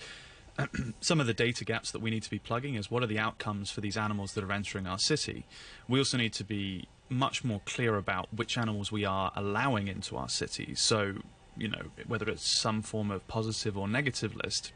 [1.01, 3.19] some of the data gaps that we need to be plugging is what are the
[3.19, 5.45] outcomes for these animals that are entering our city.
[5.87, 10.15] We also need to be much more clear about which animals we are allowing into
[10.15, 10.75] our city.
[10.75, 11.15] So,
[11.57, 14.73] you know, whether it's some form of positive or negative list,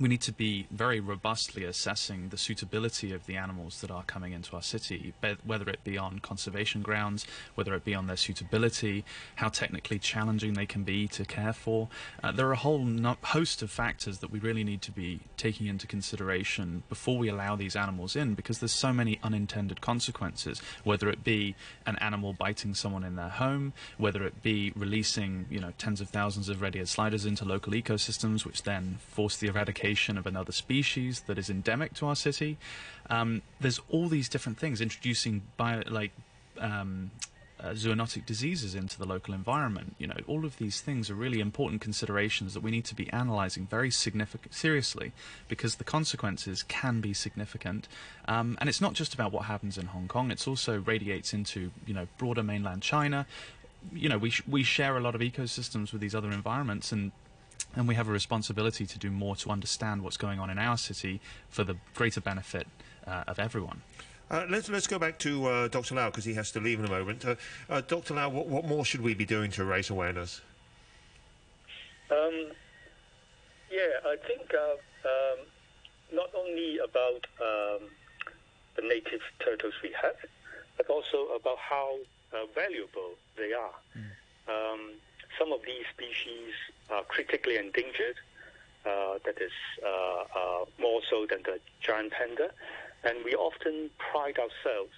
[0.00, 4.32] we need to be very robustly assessing the suitability of the animals that are coming
[4.32, 5.12] into our city,
[5.44, 9.04] whether it be on conservation grounds, whether it be on their suitability,
[9.36, 11.88] how technically challenging they can be to care for.
[12.22, 12.88] Uh, there are a whole
[13.22, 17.54] host of factors that we really need to be taking into consideration before we allow
[17.54, 22.74] these animals in, because there's so many unintended consequences, whether it be an animal biting
[22.74, 26.88] someone in their home, whether it be releasing, you know, tens of thousands of red-eared
[26.88, 31.94] sliders into local ecosystems, which then force the eradication of another species that is endemic
[31.94, 32.58] to our city.
[33.10, 36.12] Um, there's all these different things introducing bio, like
[36.58, 37.10] um,
[37.62, 39.94] uh, zoonotic diseases into the local environment.
[39.98, 43.08] You know, all of these things are really important considerations that we need to be
[43.12, 45.12] analysing very significant, seriously,
[45.48, 47.86] because the consequences can be significant.
[48.26, 51.70] Um, and it's not just about what happens in Hong Kong; it's also radiates into
[51.86, 53.26] you know broader mainland China.
[53.92, 57.12] You know, we sh- we share a lot of ecosystems with these other environments, and
[57.74, 60.76] and we have a responsibility to do more to understand what's going on in our
[60.76, 62.66] city for the greater benefit
[63.06, 63.82] uh, of everyone.
[64.30, 65.94] Uh, let's let's go back to uh, Dr.
[65.94, 67.24] Lau because he has to leave in a moment.
[67.24, 67.34] Uh,
[67.68, 68.14] uh, Dr.
[68.14, 70.40] Lau, what, what more should we be doing to raise awareness?
[72.10, 72.52] Um,
[73.70, 74.72] yeah, I think uh,
[75.08, 75.46] um,
[76.12, 77.88] not only about um,
[78.76, 80.16] the native turtles we have,
[80.76, 81.96] but also about how
[82.32, 83.74] uh, valuable they are.
[84.48, 84.92] Um,
[85.38, 88.16] some of these species are critically endangered.
[88.84, 89.52] Uh, that is
[89.86, 92.50] uh, uh, more so than the giant panda,
[93.04, 94.92] and we often pride ourselves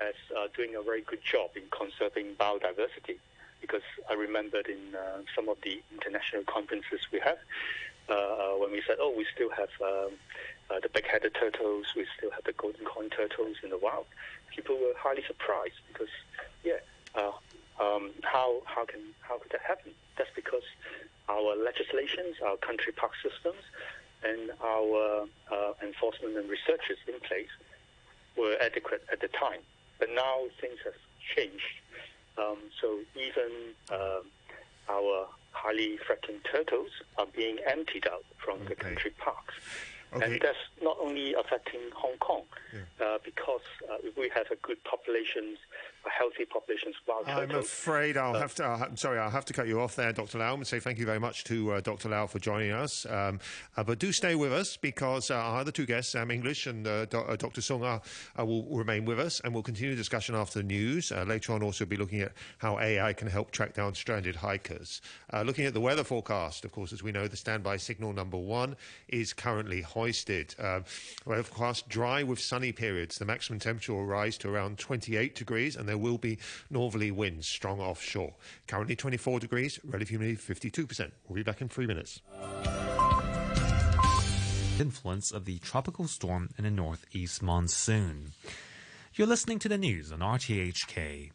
[0.00, 0.14] as
[0.54, 3.18] doing a very good job in conserving biodiversity.
[3.60, 7.38] Because I remembered in uh, some of the international conferences we have,
[8.08, 10.12] uh, when we said, "Oh, we still have um,
[10.70, 14.06] uh, the big-headed turtles, we still have the golden coin turtles in the wild,"
[14.54, 16.14] people were highly surprised because,
[16.62, 16.78] yeah,
[17.80, 19.92] um, how how can how could that happen?
[20.16, 20.62] That's because
[21.28, 23.62] our legislations, our country park systems,
[24.24, 27.52] and our uh, enforcement and researchers in place
[28.36, 29.60] were adequate at the time.
[29.98, 30.98] But now things have
[31.34, 31.76] changed.
[32.38, 34.24] Um, so even um
[34.88, 39.54] our highly threatened turtles are being emptied out from the country parks.
[40.12, 42.42] And that's not only affecting Hong Kong,
[43.00, 45.58] uh, because uh, we have a good populations,
[45.95, 46.94] a healthy populations
[47.26, 48.64] I'm afraid I'll have to.
[48.64, 50.38] I'm sorry, I'll have to cut you off there, Dr.
[50.38, 52.08] Lau, and say thank you very much to uh, Dr.
[52.08, 53.06] Lau for joining us.
[53.06, 53.40] Um,
[53.76, 56.86] uh, but do stay with us because uh, our other two guests, Sam Inglis and
[56.86, 57.60] uh, Do- uh, Dr.
[57.60, 58.00] Sung, are,
[58.38, 61.12] uh, will remain with us, and we'll continue the discussion after the news.
[61.12, 65.00] Uh, later on, also be looking at how AI can help track down stranded hikers.
[65.32, 68.38] Uh, looking at the weather forecast, of course, as we know, the standby signal number
[68.38, 68.76] one
[69.08, 70.54] is currently hoisted.
[70.58, 70.84] Um,
[71.24, 73.18] weather forecast dry with sunny periods.
[73.18, 76.38] The maximum temperature will rise to around 28 degrees, and there will be
[76.70, 78.34] northerly winds strong offshore.
[78.66, 81.12] Currently 24 degrees, relative humidity 52%.
[81.28, 82.20] We'll be back in three minutes.
[84.78, 88.32] influence of the tropical storm and a northeast monsoon.
[89.14, 91.30] You're listening to the news on RTHK.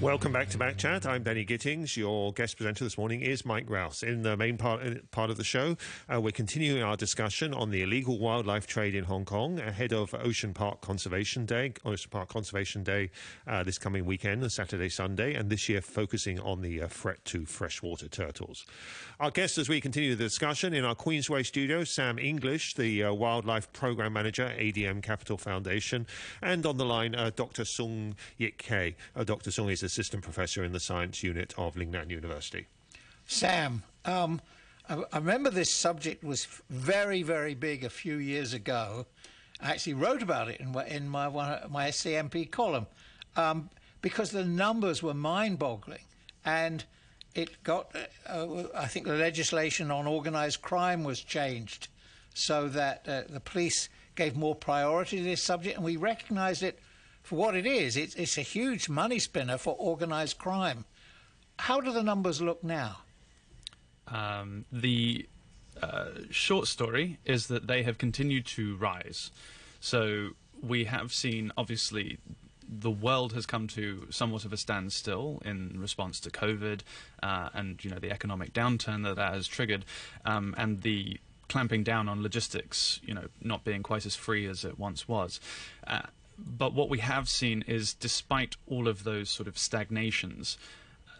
[0.00, 1.04] Welcome back to Back Chat.
[1.04, 1.94] I'm Danny Gittings.
[1.94, 4.02] Your guest presenter this morning is Mike Rowse.
[4.02, 5.76] In the main part, uh, part of the show,
[6.10, 10.14] uh, we're continuing our discussion on the illegal wildlife trade in Hong Kong ahead of
[10.14, 13.10] Ocean Park Conservation Day, Ocean Park Conservation Day
[13.46, 17.44] uh, this coming weekend, Saturday, Sunday, and this year focusing on the uh, threat to
[17.44, 18.64] freshwater turtles.
[19.20, 23.12] Our guest as we continue the discussion in our Queensway studio, Sam Inglis, the uh,
[23.12, 26.06] Wildlife Program Manager, ADM Capital Foundation,
[26.40, 27.66] and on the line, uh, Dr.
[27.66, 28.94] Sung Yik-hei.
[29.26, 29.50] Dr.
[29.50, 32.66] Sung is assistant professor in the science unit of Lingnan University.
[33.26, 34.40] Sam, um,
[34.88, 39.06] I, I remember this subject was very, very big a few years ago.
[39.60, 42.86] I actually wrote about it in, my- in my one, my SCMP column
[43.36, 43.68] um,
[44.00, 46.04] because the numbers were mind-boggling,
[46.44, 46.84] and
[47.34, 47.94] it got.
[48.28, 51.88] Uh, uh, I think the legislation on organised crime was changed
[52.32, 56.78] so that uh, the police gave more priority to this subject, and we recognised it
[57.22, 57.96] for what it is.
[57.96, 60.84] It's, it's a huge money spinner for organised crime.
[61.58, 62.98] How do the numbers look now?
[64.08, 65.26] Um, the
[65.82, 69.30] uh, short story is that they have continued to rise.
[69.80, 70.30] So
[70.62, 72.18] we have seen, obviously,
[72.70, 76.80] the world has come to somewhat of a standstill in response to COVID
[77.22, 79.84] uh, and you know the economic downturn that that has triggered,
[80.24, 84.64] um, and the clamping down on logistics, you know, not being quite as free as
[84.64, 85.40] it once was.
[85.84, 86.02] Uh,
[86.46, 90.58] but what we have seen is, despite all of those sort of stagnations,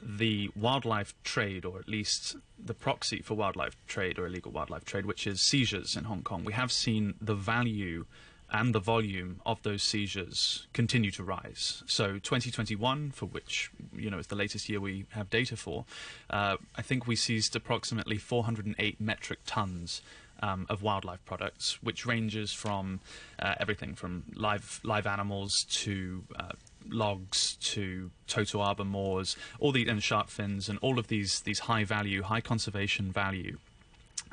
[0.03, 5.07] the wildlife trade, or at least the proxy for wildlife trade or illegal wildlife trade,
[5.07, 8.07] which is seizures in Hong Kong, we have seen the value
[8.53, 11.83] and the volume of those seizures continue to rise.
[11.87, 15.85] So 2021, for which you know is the latest year we have data for,
[16.31, 20.03] uh, I think we seized approximately 408 metric tons
[20.41, 23.01] um, of wildlife products, which ranges from
[23.39, 26.53] uh, everything from live live animals to uh,
[26.89, 31.85] logs to totoaba maws, all the and shark fins, and all of these these high
[31.85, 33.59] value, high conservation value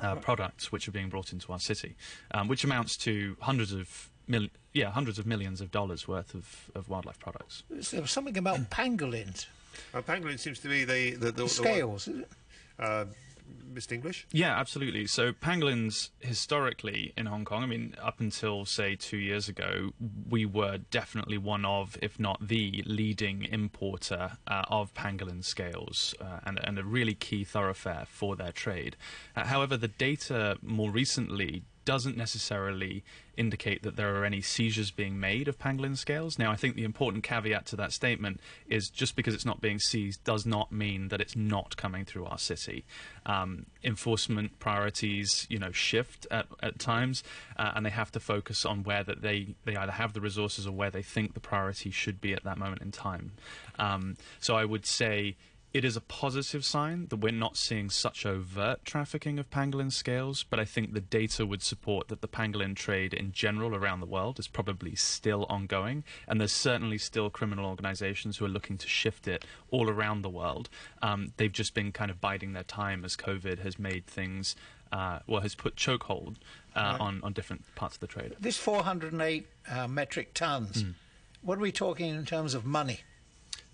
[0.02, 1.96] uh, products which are being brought into our city,
[2.32, 6.72] um, which amounts to hundreds of mil- yeah hundreds of millions of dollars worth of,
[6.76, 7.64] of wildlife products.
[7.70, 9.48] There was something about pangolins.
[9.94, 12.30] Uh, pangolin seems to be the the, the, The scales, is it?
[12.80, 13.06] Uh,
[14.32, 15.06] Yeah, absolutely.
[15.08, 19.92] So pangolins historically in Hong Kong, I mean, up until say two years ago,
[20.30, 26.40] we were definitely one of, if not the leading importer uh, of pangolin scales, uh,
[26.46, 28.96] and, and a really key thoroughfare for their trade.
[29.36, 33.02] Uh, however, the data more recently doesn't necessarily
[33.38, 36.38] indicate that there are any seizures being made of pangolin scales.
[36.38, 39.80] Now, I think the important caveat to that statement is just because it's not being
[39.80, 42.84] seized does not mean that it's not coming through our city.
[43.26, 47.24] Um, enforcement priorities, you know, shift at, at times,
[47.56, 50.68] uh, and they have to focus on where that they, they either have the resources
[50.68, 53.32] or where they think the priority should be at that moment in time.
[53.80, 55.38] Um, so I would say
[55.74, 60.44] it is a positive sign that we're not seeing such overt trafficking of pangolin scales,
[60.50, 64.06] but I think the data would support that the pangolin trade in general around the
[64.08, 68.88] world is probably still ongoing, and there's certainly still criminal organizations who are looking to
[68.88, 70.70] shift it all around the world.
[71.02, 74.56] Um, they've just been kind of biding their time as COVID has made things,
[74.92, 76.38] uh, well, has put chokehold
[76.76, 77.02] uh, Right.
[77.02, 78.36] on, on different parts of the trade.
[78.40, 80.86] This 408 uh, metric tons,
[81.42, 83.02] what are we talking in terms of money?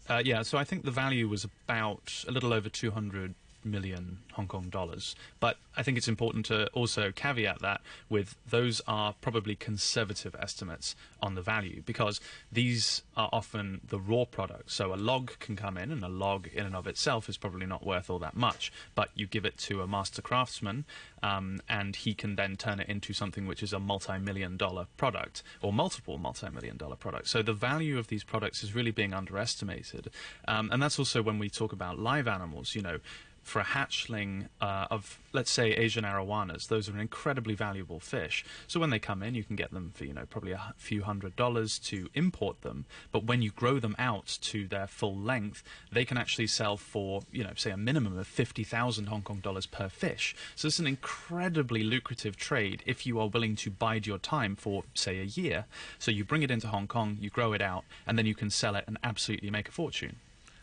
[0.09, 4.47] Uh, yeah, so I think the value was about a little over 200 million Hong
[4.47, 5.15] Kong dollars.
[5.39, 10.95] But I think it's important to also caveat that with those are probably conservative estimates
[11.21, 12.19] on the value because
[12.51, 14.73] these are often the raw products.
[14.73, 17.65] So a log can come in, and a log in and of itself is probably
[17.65, 18.71] not worth all that much.
[18.95, 20.85] But you give it to a master craftsman,
[21.21, 25.43] um, and he can then turn it into something which is a multi-million dollar product
[25.61, 27.31] or multiple multi-million dollar products.
[27.31, 30.09] So the value of these products is really being underestimated,
[30.47, 32.75] um, and that's also when we talk about live animals.
[32.75, 32.99] You know,
[33.43, 38.43] for a hatchling uh, of, let's say, Asian arowanas, those are an incredibly valuable fish.
[38.67, 41.03] So when they come in, you can get them for, you know, probably a few
[41.03, 42.85] hundred dollars to import them.
[43.11, 47.23] But when you grow them out to their full length, they can actually sell for,
[47.31, 50.35] you know, say a minimum of 50,000 Hong Kong dollars per fish.
[50.55, 54.83] So it's an incredibly lucrative trade if you are willing to bide your time for,
[54.93, 55.65] say, a year.
[55.99, 58.49] So you bring it into Hong Kong, you grow it out, and then you can
[58.49, 60.15] sell it and absolutely make a fortune.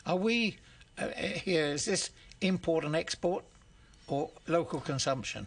[0.07, 0.57] Are we
[0.99, 1.66] uh, here?
[1.66, 2.11] Is this
[2.41, 3.45] import and export
[4.09, 5.47] or local consumption?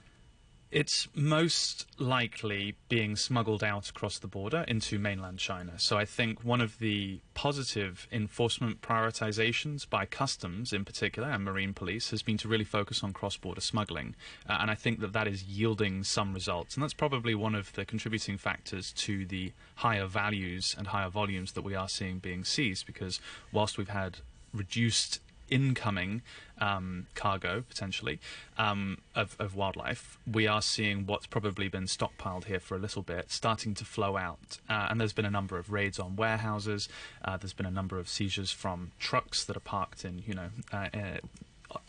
[0.72, 5.74] It's most likely being smuggled out across the border into mainland China.
[5.78, 11.76] So I think one of the positive enforcement prioritizations by customs, in particular, and marine
[11.76, 14.16] police, has been to really focus on cross border smuggling.
[14.50, 16.74] Uh, and I think that that is yielding some results.
[16.74, 21.52] And that's probably one of the contributing factors to the higher values and higher volumes
[21.52, 23.22] that we are seeing being seized, because
[23.52, 24.18] whilst we've had
[24.52, 25.20] reduced
[25.54, 26.24] incoming
[26.60, 28.20] um, cargo potentially
[28.58, 33.04] um, of, of, wildlife, we are seeing what's probably been stockpiled here for a little
[33.04, 34.58] bit starting to flow out.
[34.68, 36.90] Uh, and there's been a number of raids on warehouses.
[37.24, 40.50] Uh, there's been a number of seizures from trucks that are parked in, you know,
[40.72, 41.18] uh, uh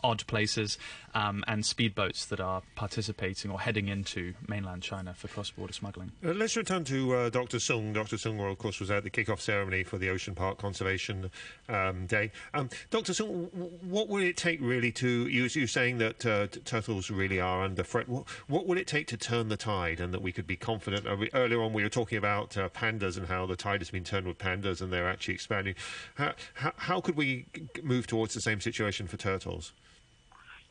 [0.03, 0.77] odd places
[1.13, 6.11] um, and speedboats that are participating or heading into mainland China for cross-border smuggling.
[6.23, 7.59] Uh, let's return to uh, Dr.
[7.59, 7.93] Sung.
[7.93, 8.17] Dr.
[8.17, 11.31] Sung, of course, was at the kick-off ceremony for the Ocean Park Conservation
[11.69, 12.31] um, Day.
[12.53, 13.13] Um, Dr.
[13.13, 13.49] Sung,
[13.81, 17.83] what will it take really to, you, you're saying that uh, turtles really are under
[17.83, 20.57] threat, what, what, will it take to turn the tide and that we could be
[20.57, 21.07] confident?
[21.07, 24.03] Uh, earlier on we were talking about uh, pandas and how the tide has been
[24.03, 25.75] turned with pandas and they're actually expanding.
[26.15, 27.45] How, how, how could we
[27.81, 29.71] move towards the same situation for turtles?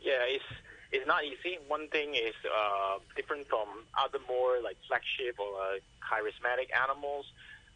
[0.05, 0.45] Yeah, it's
[0.93, 1.57] it's not easy.
[1.67, 7.25] One thing is uh, different from other more like flagship or uh, charismatic animals.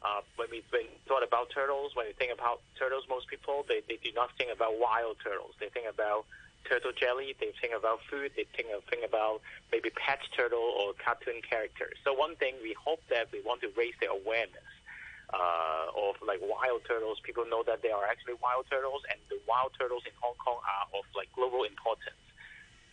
[0.04, 3.80] Uh, when we when thought about turtles, when we think about turtles, most people they,
[3.88, 5.56] they do not think about wild turtles.
[5.58, 6.26] They think about
[6.68, 7.34] turtle jelly.
[7.40, 8.32] They think about food.
[8.36, 9.40] They think of, think about
[9.72, 11.96] maybe pet turtle or cartoon characters.
[12.04, 14.68] So one thing we hope that we want to raise the awareness
[15.32, 17.20] uh, of like wild turtles.
[17.22, 20.58] People know that they are actually wild turtles, and the wild turtles in Hong Kong
[20.64, 22.16] are of like global importance.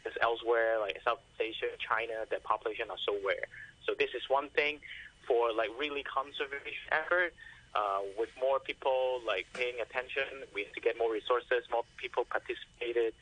[0.04, 3.48] Because elsewhere, like South Asia, China, their population are so rare.
[3.86, 4.80] So this is one thing
[5.28, 7.34] for like really conservation effort.
[7.76, 12.24] Uh, with more people like paying attention, we have to get more resources, more people
[12.24, 13.14] participated,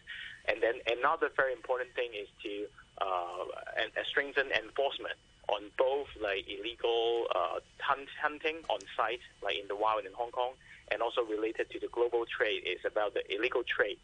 [0.45, 2.67] and then another very important thing is to
[3.01, 3.49] uh,
[3.81, 5.17] and strengthen enforcement
[5.49, 10.31] on both like illegal uh, hunt, hunting on site, like in the wild in Hong
[10.31, 10.53] Kong,
[10.91, 13.97] and also related to the global trade is about the illegal trade,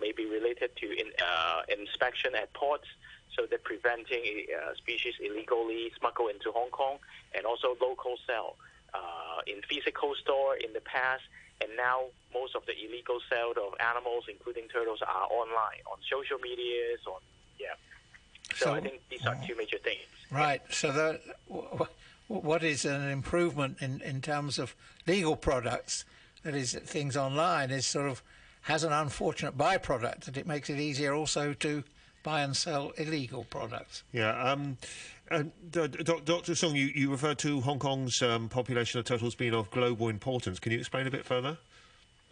[0.00, 2.86] maybe related to in, uh, inspection at ports,
[3.34, 6.98] so they're preventing uh, species illegally smuggled into Hong Kong,
[7.34, 8.56] and also local sale
[8.94, 11.22] uh, in physical store in the past.
[11.60, 16.38] And now most of the illegal sale of animals, including turtles, are online on social
[16.38, 17.20] medias, on
[17.58, 17.76] yeah.
[18.56, 20.00] So, so I think these are two major things.
[20.30, 20.62] Right.
[20.70, 21.20] So that
[22.28, 24.74] what is an improvement in, in terms of
[25.06, 26.04] legal products,
[26.42, 28.22] that is, things online, is sort of
[28.62, 31.84] has an unfortunate byproduct that it makes it easier also to
[32.24, 34.02] buy and sell illegal products.
[34.12, 34.42] Yeah.
[34.42, 34.76] Um,
[35.30, 36.54] uh, Dr.
[36.56, 40.58] Sung, you, you referred to Hong Kong's um, population of turtles being of global importance.
[40.58, 41.56] Can you explain a bit further?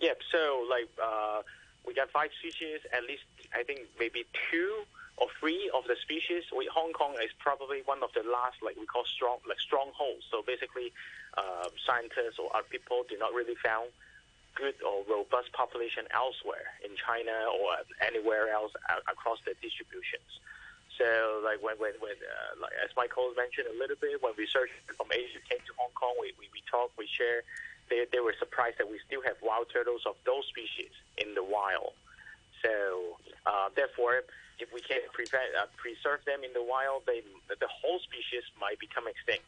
[0.00, 0.14] Yeah.
[0.32, 1.42] So, like, uh,
[1.86, 2.80] we got five species.
[2.92, 3.22] At least,
[3.54, 4.82] I think maybe two
[5.16, 6.44] or three of the species.
[6.50, 10.26] We, Hong Kong is probably one of the last, like we call strong, like strongholds.
[10.30, 10.92] So basically,
[11.38, 13.90] uh, scientists or other people do not really found
[14.54, 18.72] good or robust population elsewhere in China or anywhere else
[19.10, 20.42] across the distributions.
[20.98, 24.70] So, like when when, when uh, like as Michael mentioned a little bit, when research
[24.94, 27.42] from Asia came to Hong Kong, we we, we talk, we share.
[27.90, 31.42] They they were surprised that we still have wild turtles of those species in the
[31.42, 31.98] wild.
[32.62, 34.22] So, uh, therefore,
[34.58, 38.78] if we can prevent, uh, preserve them in the wild, they, the whole species might
[38.78, 39.44] become extinct.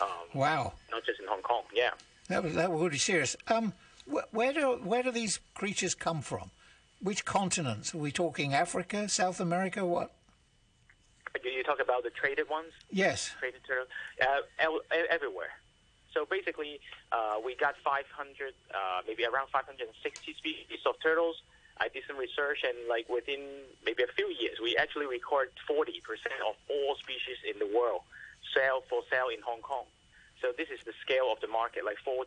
[0.00, 0.72] Um, wow!
[0.90, 1.62] Not just in Hong Kong.
[1.74, 1.90] Yeah.
[2.28, 3.36] That was that was be serious.
[3.48, 3.72] Um,
[4.10, 6.50] wh- where do where do these creatures come from?
[7.00, 8.52] Which continents are we talking?
[8.54, 10.12] Africa, South America, what?
[11.42, 12.72] Do you talk about the traded ones?
[12.90, 13.30] Yes.
[13.38, 13.88] Traded turtles,
[14.20, 14.80] uh, el-
[15.10, 15.52] everywhere.
[16.12, 16.80] So basically,
[17.12, 21.36] uh, we got 500, uh, maybe around 560 species of turtles
[21.80, 23.40] I did some research, and like within
[23.84, 25.88] maybe a few years, we actually record 40%
[26.48, 28.02] of all species in the world
[28.54, 29.86] sell for sale in Hong Kong.
[30.40, 31.84] So this is the scale of the market.
[31.84, 32.18] Like 40%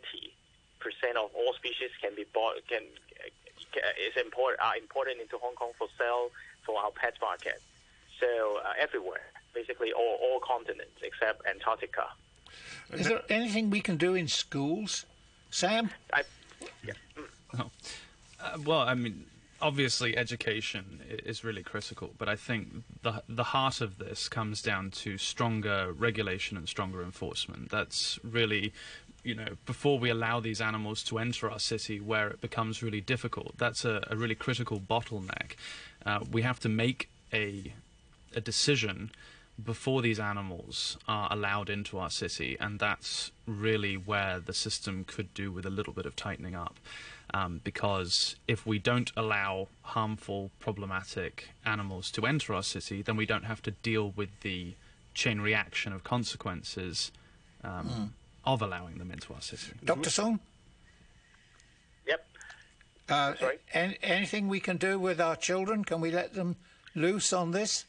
[1.15, 2.83] of all species can be bought, can
[3.99, 6.31] is import are imported into Hong Kong for sale
[6.65, 7.61] for our pet market.
[8.19, 9.23] So uh, everywhere,
[9.53, 12.07] basically all, all continents except Antarctica.
[12.91, 15.05] Is there anything we can do in schools,
[15.49, 15.89] Sam?
[16.13, 16.23] I,
[16.83, 16.93] yeah.
[17.17, 17.25] Mm.
[17.59, 17.71] Oh.
[18.39, 19.25] Uh, well, I mean,
[19.61, 24.91] obviously education is really critical, but I think the the heart of this comes down
[24.91, 27.69] to stronger regulation and stronger enforcement.
[27.69, 28.73] That's really
[29.23, 33.01] you know, before we allow these animals to enter our city where it becomes really
[33.01, 33.55] difficult.
[33.57, 35.53] That's a, a really critical bottleneck.
[36.05, 37.73] Uh, we have to make a,
[38.35, 39.11] a decision
[39.63, 45.33] before these animals are allowed into our city, and that's really where the system could
[45.33, 46.79] do with a little bit of tightening up.
[47.33, 53.25] Um, because if we don't allow harmful, problematic animals to enter our city, then we
[53.25, 54.73] don't have to deal with the
[55.13, 57.11] chain reaction of consequences
[57.63, 58.09] um, mm.
[58.45, 59.71] of allowing them into our city.
[59.83, 60.09] Dr.
[60.09, 60.39] Sung?
[62.05, 62.27] Yep.
[63.07, 63.59] Uh, Sorry?
[63.73, 65.85] anything we can do with our children?
[65.85, 66.57] Can we let them
[66.95, 67.85] loose on this?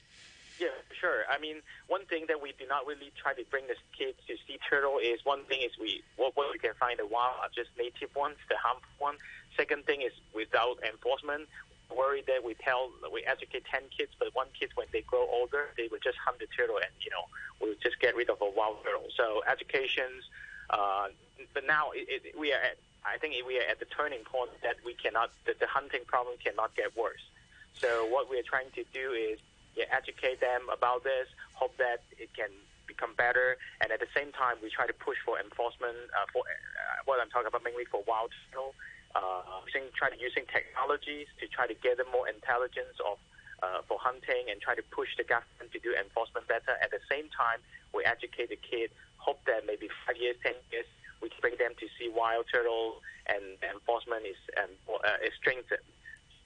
[1.02, 1.26] Sure.
[1.26, 1.56] I mean,
[1.88, 5.02] one thing that we do not really try to bring the kids to sea turtle
[5.02, 8.14] is one thing is we what, what we can find the wild are just native
[8.14, 9.18] ones, the harmful ones.
[9.56, 11.50] Second thing is without enforcement,
[11.90, 15.74] worry that we tell we educate ten kids, but one kid when they grow older,
[15.76, 17.26] they will just hunt the turtle and you know
[17.58, 19.10] we'll just get rid of a wild turtle.
[19.16, 20.30] So educations,
[20.70, 21.08] uh,
[21.52, 24.54] but now it, it, we are at I think we are at the turning point
[24.62, 27.26] that we cannot that the hunting problem cannot get worse.
[27.74, 29.40] So what we are trying to do is
[29.76, 32.50] yeah, educate them about this, hope that it can
[32.86, 36.44] become better, and at the same time, we try to push for enforcement uh, for
[36.44, 38.74] uh, what I'm talking about mainly for wild turtle,
[39.14, 43.16] uh, using, try to using technologies to try to gather more intelligence of
[43.62, 46.74] uh, for hunting and try to push the government to do enforcement better.
[46.82, 47.62] At the same time,
[47.94, 48.90] we educate the kid,
[49.22, 50.88] hope that maybe five years, ten years,
[51.22, 52.98] we bring them to see wild turtle
[53.30, 55.86] and enforcement is um, uh, is strengthened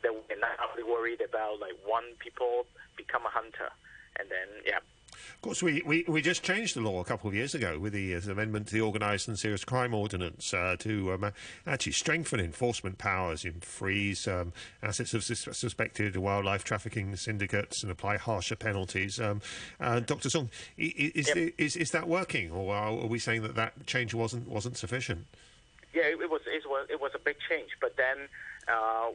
[0.03, 2.66] that we're not really worried about like one people
[2.97, 3.70] become a hunter,
[4.18, 4.78] and then yeah.
[5.34, 7.92] Of course, we, we, we just changed the law a couple of years ago with
[7.92, 11.32] the uh, amendment to the Organised and Serious Crime Ordinance uh, to um,
[11.66, 17.92] actually strengthen enforcement powers in freeze um, assets of sus- suspected wildlife trafficking syndicates and
[17.92, 19.20] apply harsher penalties.
[19.20, 19.40] Um,
[19.80, 20.30] uh, Dr.
[20.30, 21.55] Sung, is, yep.
[21.59, 25.26] is, is that working, or are we saying that that change wasn't wasn't sufficient?
[25.94, 28.28] Yeah, it, was it was it was a big change, but then
[28.68, 29.11] uh,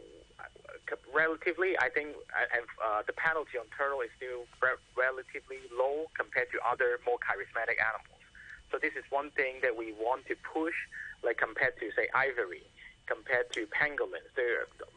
[1.13, 6.51] relatively, I think, and uh, the penalty on turtle is still re- relatively low compared
[6.51, 8.23] to other more charismatic animals.
[8.71, 10.75] So this is one thing that we want to push,
[11.23, 12.63] like compared to say ivory,
[13.05, 14.31] compared to pangolins.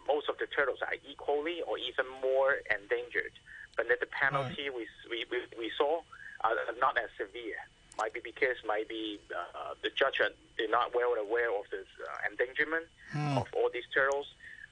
[0.07, 3.35] most of the turtles are equally or even more endangered,
[3.77, 4.87] but then the penalty right.
[5.11, 6.01] we, we we saw
[6.43, 7.59] are not as severe.
[7.99, 10.31] Might be because maybe uh, the judge are
[10.69, 13.39] not well aware of the uh, endangerment hmm.
[13.39, 14.27] of all these turtles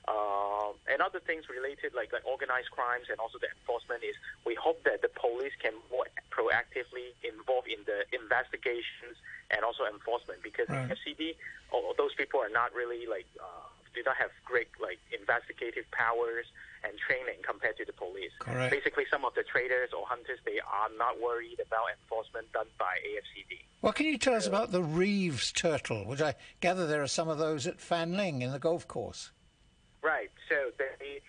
[0.09, 4.55] uh, and other things related, like, like organized crimes and also the enforcement, is we
[4.55, 9.15] hope that the police can more proactively involve in the investigations
[9.51, 10.91] and also enforcement because right.
[10.91, 11.37] FCD,
[11.73, 16.47] oh, those people are not really like uh, do not have great like investigative powers
[16.85, 18.33] and training compared to the police.
[18.39, 18.73] Correct.
[18.73, 22.99] Basically, some of the traders or hunters they are not worried about enforcement done by
[23.07, 23.63] AFCD.
[23.81, 27.29] What can you tell us about the Reeves turtle, which I gather there are some
[27.29, 29.31] of those at Fanling in the golf course?
[30.03, 30.31] Right.
[30.49, 31.23] So they,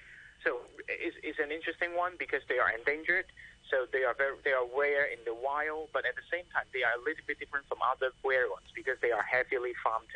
[0.44, 3.26] so it's, it's an interesting one because they are endangered.
[3.70, 6.66] So they are very, they are rare in the wild, but at the same time
[6.74, 10.12] they are a little bit different from other rare ones because they are heavily farmed.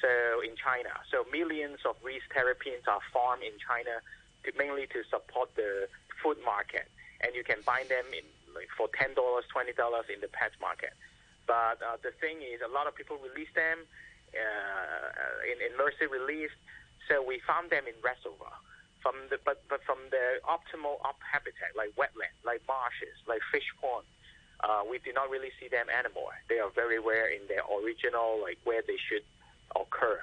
[0.00, 4.02] So in China, so millions of Reeves terrapins are farmed in China
[4.42, 5.86] to, mainly to support the
[6.22, 10.18] food market, and you can buy them in like for ten dollars, twenty dollars in
[10.18, 10.90] the pet market.
[11.46, 13.86] But uh, the thing is, a lot of people release them
[14.34, 16.50] uh, in, in mercy release
[17.12, 18.56] so we found them in reservoir.
[19.04, 23.66] From the, but, but from the optimal up habitat, like wetland, like marshes, like fish
[23.82, 24.06] pond,
[24.62, 26.32] uh, we do not really see them anymore.
[26.48, 29.26] They are very rare in their original, like where they should
[29.74, 30.22] occur.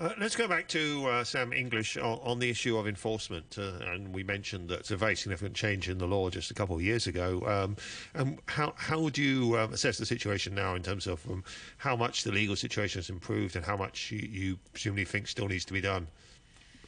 [0.00, 3.58] Uh, let's go back to uh, Sam Inglis on, on, the issue of enforcement.
[3.58, 6.54] Uh, and we mentioned that it's a very significant change in the law just a
[6.54, 7.42] couple of years ago.
[7.46, 7.76] Um,
[8.14, 11.44] and how, how would you um, assess the situation now in terms of um,
[11.76, 15.48] how much the legal situation has improved and how much you, you presumably think still
[15.48, 16.06] needs to be done?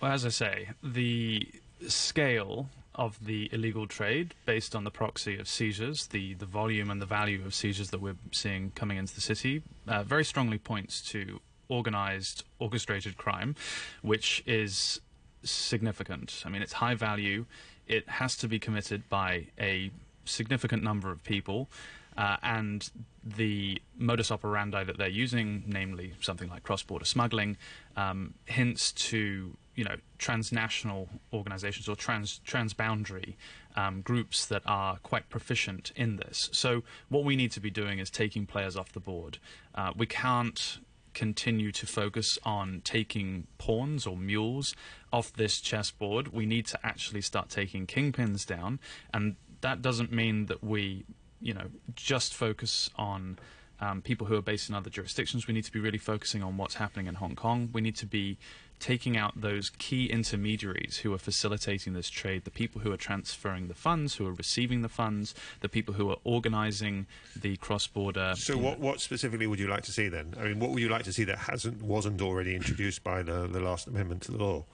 [0.01, 1.47] Well, as I say, the
[1.87, 7.03] scale of the illegal trade based on the proxy of seizures, the, the volume and
[7.03, 11.03] the value of seizures that we're seeing coming into the city, uh, very strongly points
[11.03, 11.41] to
[11.79, 13.55] organized, orchestrated crime,
[14.03, 15.01] which is
[15.43, 16.43] significant.
[16.47, 17.47] I mean, it's high value.
[17.87, 19.91] It has to be committed by a
[20.25, 21.69] significant number of people.
[22.17, 22.91] Uh, and
[23.25, 27.57] the modus operandi that they're using, namely something like cross-border smuggling,
[27.97, 33.35] um, hints to you know transnational organizations or trans transboundary
[33.77, 36.51] um, groups that are quite proficient in this.
[36.53, 39.39] So what we need to be doing is taking players off the board.
[39.75, 40.79] Uh, we can't
[41.15, 44.75] continue to focus on taking pawns or mules
[45.13, 46.29] off this chessboard.
[46.29, 48.81] We need to actually start taking kingpins down,
[49.13, 51.05] and that doesn't mean that we,
[51.41, 53.39] you know, just focus on.
[53.81, 56.57] Um, people who are based in other jurisdictions, we need to be really focusing on
[56.57, 57.69] what's happening in Hong Kong.
[57.73, 58.39] We need to be
[58.83, 63.69] taking out those key intermediaries who are facilitating this trade, the people who are transferring
[63.69, 67.07] the funds, who are receiving the funds, the people who are organizing
[67.41, 68.35] the cross-border.
[68.37, 70.35] So, what, what specifically would you like to see then?
[70.39, 73.47] I mean, what would you like to see that hasn't wasn't already introduced by the,
[73.47, 74.65] the last amendment to the law?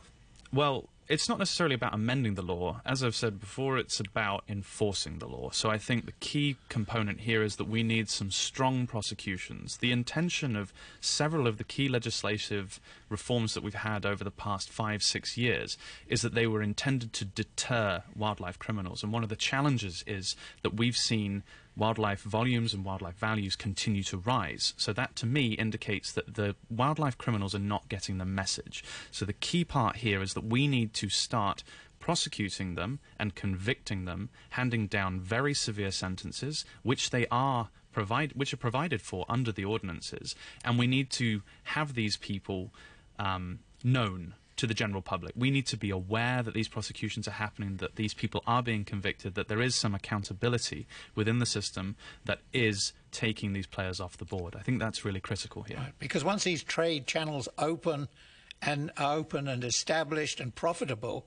[0.54, 2.82] Well, it's not necessarily about amending the law.
[2.84, 5.50] As I've said before, it's about enforcing the law.
[5.50, 9.78] So I think the key component here is that we need some strong prosecutions.
[9.78, 12.78] The intention of several of the key legislative
[13.08, 15.78] reforms that we've had over the past five, six years
[16.08, 19.02] is that they were intended to deter wildlife criminals.
[19.02, 21.42] And one of the challenges is that we've seen
[21.78, 24.74] wildlife volumes and wildlife values continue to rise.
[24.76, 28.84] So that to me indicates that the wildlife criminals are not getting the message.
[29.10, 31.62] So the key part here is that we need to start
[32.00, 38.52] prosecuting them and convicting them, handing down very severe sentences, which they are provide, which
[38.52, 42.72] are provided for under the ordinances, and we need to have these people
[43.18, 45.32] um, known to the general public.
[45.36, 48.84] We need to be aware that these prosecutions are happening, that these people are being
[48.84, 54.16] convicted, that there is some accountability within the system that is taking these players off
[54.16, 54.54] the board.
[54.56, 55.78] I think that's really critical here.
[55.78, 58.08] Right, because once these trade channels open
[58.60, 61.26] and are open and established and profitable,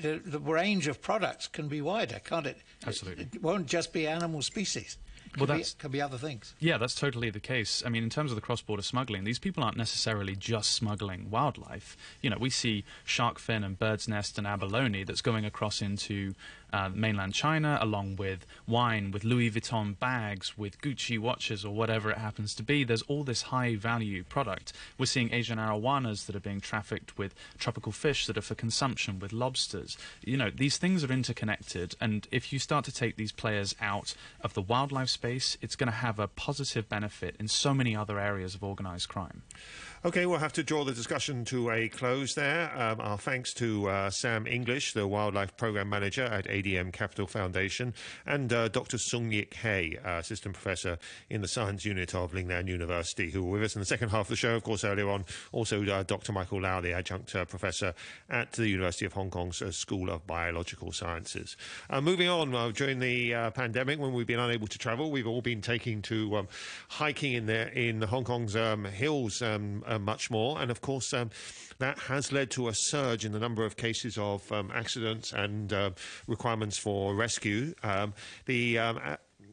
[0.00, 2.58] the, the range of products can be wider, can't it?
[2.86, 3.28] Absolutely.
[3.34, 4.96] It won't just be animal species.
[5.32, 6.54] Could well, that could be other things.
[6.58, 7.82] Yeah, that's totally the case.
[7.84, 11.96] I mean, in terms of the cross-border smuggling, these people aren't necessarily just smuggling wildlife.
[12.22, 16.34] You know, we see shark fin and bird's nest and abalone that's going across into
[16.72, 22.10] uh, mainland China, along with wine, with Louis Vuitton bags, with Gucci watches, or whatever
[22.10, 22.84] it happens to be.
[22.84, 24.72] There's all this high value product.
[24.98, 29.18] We're seeing Asian arowanas that are being trafficked with tropical fish that are for consumption,
[29.18, 29.96] with lobsters.
[30.22, 34.14] You know, these things are interconnected, and if you start to take these players out
[34.40, 38.18] of the wildlife space, it's going to have a positive benefit in so many other
[38.18, 39.42] areas of organized crime.
[40.04, 42.70] Okay, we'll have to draw the discussion to a close there.
[42.80, 47.92] Um, our thanks to uh, Sam Inglis, the Wildlife Program Manager at ADM Capital Foundation,
[48.24, 48.96] and uh, Dr.
[48.96, 53.64] Sung Yik-hei, uh, Assistant Professor in the Science Unit of Lingnan University, who were with
[53.64, 54.54] us in the second half of the show.
[54.54, 56.30] Of course, earlier on, also uh, Dr.
[56.30, 57.92] Michael Lau, the Adjunct uh, Professor
[58.30, 61.56] at the University of Hong Kong's uh, School of Biological Sciences.
[62.00, 66.02] moving on, during the pandemic, when we've been unable to travel, we've all been taking
[66.02, 66.48] to um,
[66.86, 69.42] hiking in, the, in Hong Kong's um, hills.
[69.98, 70.60] Uh, much more.
[70.60, 71.30] And of course, um,
[71.78, 75.72] that has led to a surge in the number of cases of um, accidents and
[75.72, 75.90] uh,
[76.26, 77.74] requirements for rescue.
[77.82, 78.14] Um,
[78.46, 79.00] the um,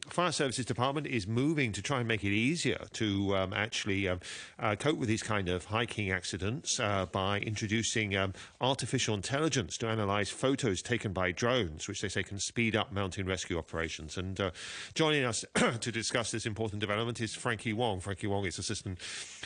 [0.09, 4.19] Fire Services Department is moving to try and make it easier to um, actually um,
[4.59, 9.89] uh, cope with these kind of hiking accidents uh, by introducing um, artificial intelligence to
[9.89, 14.17] analyse photos taken by drones, which they say can speed up mountain rescue operations.
[14.17, 14.51] And uh,
[14.93, 17.99] joining us to discuss this important development is Frankie Wong.
[17.99, 18.99] Frankie Wong is Assistant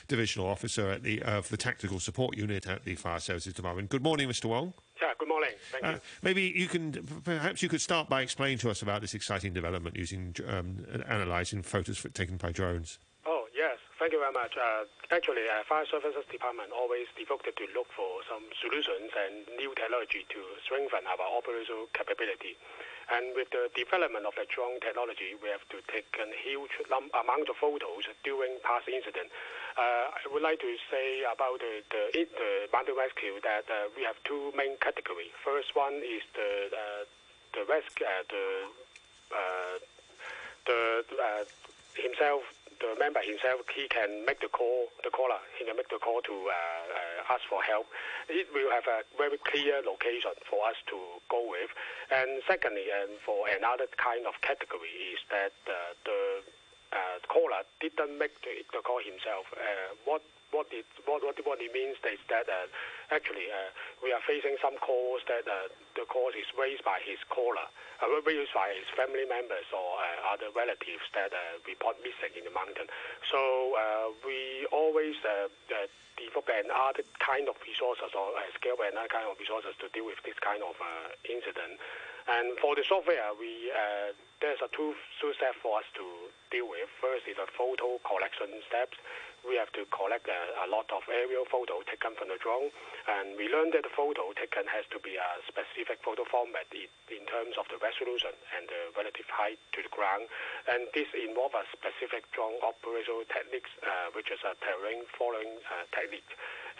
[0.07, 3.89] Divisional Officer at the, of the Tactical Support Unit at the Fire Services Department.
[3.89, 4.45] Good morning, Mr.
[4.45, 4.73] Wong.
[5.01, 5.55] Yeah, good morning.
[5.71, 5.99] Thank uh, you.
[6.21, 6.91] Maybe you can,
[7.23, 11.63] perhaps you could start by explaining to us about this exciting development using um, analysing
[11.63, 12.99] photos taken by drones.
[13.25, 14.59] Oh yes, thank you very much.
[14.59, 19.71] Uh, actually, uh, Fire Services Department always devoted to look for some solutions and new
[19.75, 22.59] technology to strengthen our operational capability.
[23.09, 27.49] And with the development of the drone technology, we have to take a huge amount
[27.49, 29.33] of photos during past incident.
[29.79, 34.19] Uh, I would like to say about the, the, the rescue that uh, we have
[34.27, 35.31] two main categories.
[35.39, 37.03] First one is the uh,
[37.55, 38.43] the rescue, the
[40.67, 41.05] the
[41.95, 42.43] himself
[42.79, 46.21] the member himself, he can make the call, the caller, he can make the call
[46.23, 47.87] to uh, uh, ask for help.
[48.27, 50.97] It will have a very clear location for us to
[51.29, 51.69] go with.
[52.11, 56.19] And secondly, and for another kind of category is that uh, the
[56.91, 59.45] uh, caller didn't make the, the call himself.
[59.53, 60.21] Uh, what
[60.51, 62.65] what it what what, what it means is that uh,
[63.13, 63.69] actually uh,
[64.01, 67.69] we are facing some calls that uh, the call is raised by his caller,
[68.01, 72.45] uh, raised by his family members or uh, other relatives that uh, report missing in
[72.45, 72.89] the mountain.
[73.29, 73.39] So
[73.77, 75.17] uh, we always
[76.17, 80.37] develop another kind of resources or scale another kind of resources to deal with this
[80.41, 80.75] kind of
[81.29, 81.77] incident.
[82.27, 83.71] And for the software, we
[84.41, 86.05] there's a two two steps for us to
[86.47, 86.87] deal with.
[87.03, 88.95] First is the photo collection steps.
[89.43, 92.71] We have to collect a, a lot of aerial photo taken from the drone,
[93.07, 97.23] and we learned that the photo taken has to be a specific photo format in,
[97.29, 100.27] terms of the resolution and the relative height to the ground.
[100.67, 105.87] And this involves a specific drone operational techniques, uh, which is a terrain following uh,
[105.93, 106.27] technique.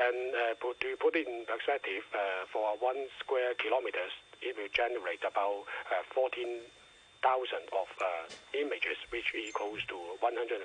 [0.02, 4.72] And uh, put, to put it in perspective, uh, for one square kilometers, it will
[4.74, 6.79] generate about uh, 14 thousand
[7.24, 10.60] of uh, images, which equals to 140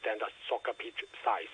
[0.00, 1.52] standard soccer pitch size.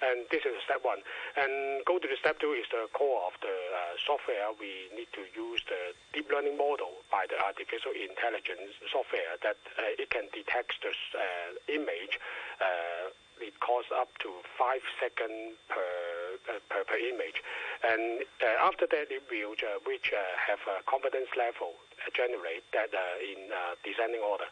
[0.00, 1.04] And this is step one.
[1.36, 4.48] And go to the step two is the core of the uh, software.
[4.56, 10.00] We need to use the deep learning model by the artificial intelligence software that uh,
[10.00, 12.16] it can detect the uh, image.
[12.56, 13.12] Uh,
[13.44, 15.84] it costs up to five seconds per,
[16.46, 17.42] per, per image.
[17.82, 22.64] And uh, after that, it will uh, which uh, have a confidence level uh, generate
[22.72, 23.50] that in
[23.84, 24.48] descending order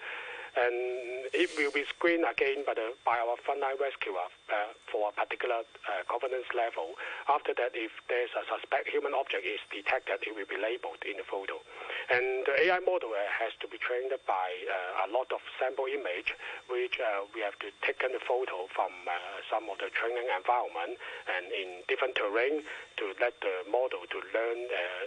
[0.56, 5.12] and it will be screened again by, the, by our frontline rescuer uh, for a
[5.12, 6.96] particular uh, confidence level.
[7.28, 11.20] After that, if there's a suspect human object is detected, it will be labeled in
[11.20, 11.60] the photo.
[12.08, 15.86] And the AI model uh, has to be trained by uh, a lot of sample
[15.86, 16.32] image,
[16.72, 19.12] which uh, we have to take the photo from uh,
[19.50, 20.96] some of the training environment
[21.28, 22.64] and in different terrain
[22.96, 24.58] to let the model to learn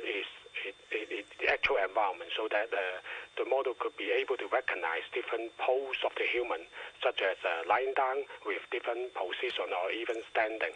[0.06, 0.28] is
[0.66, 5.52] it, it, the actual environment so that the model could be able to recognize different
[5.58, 6.62] pose of the human,
[7.04, 10.76] such as uh, lying down with different position or even standing.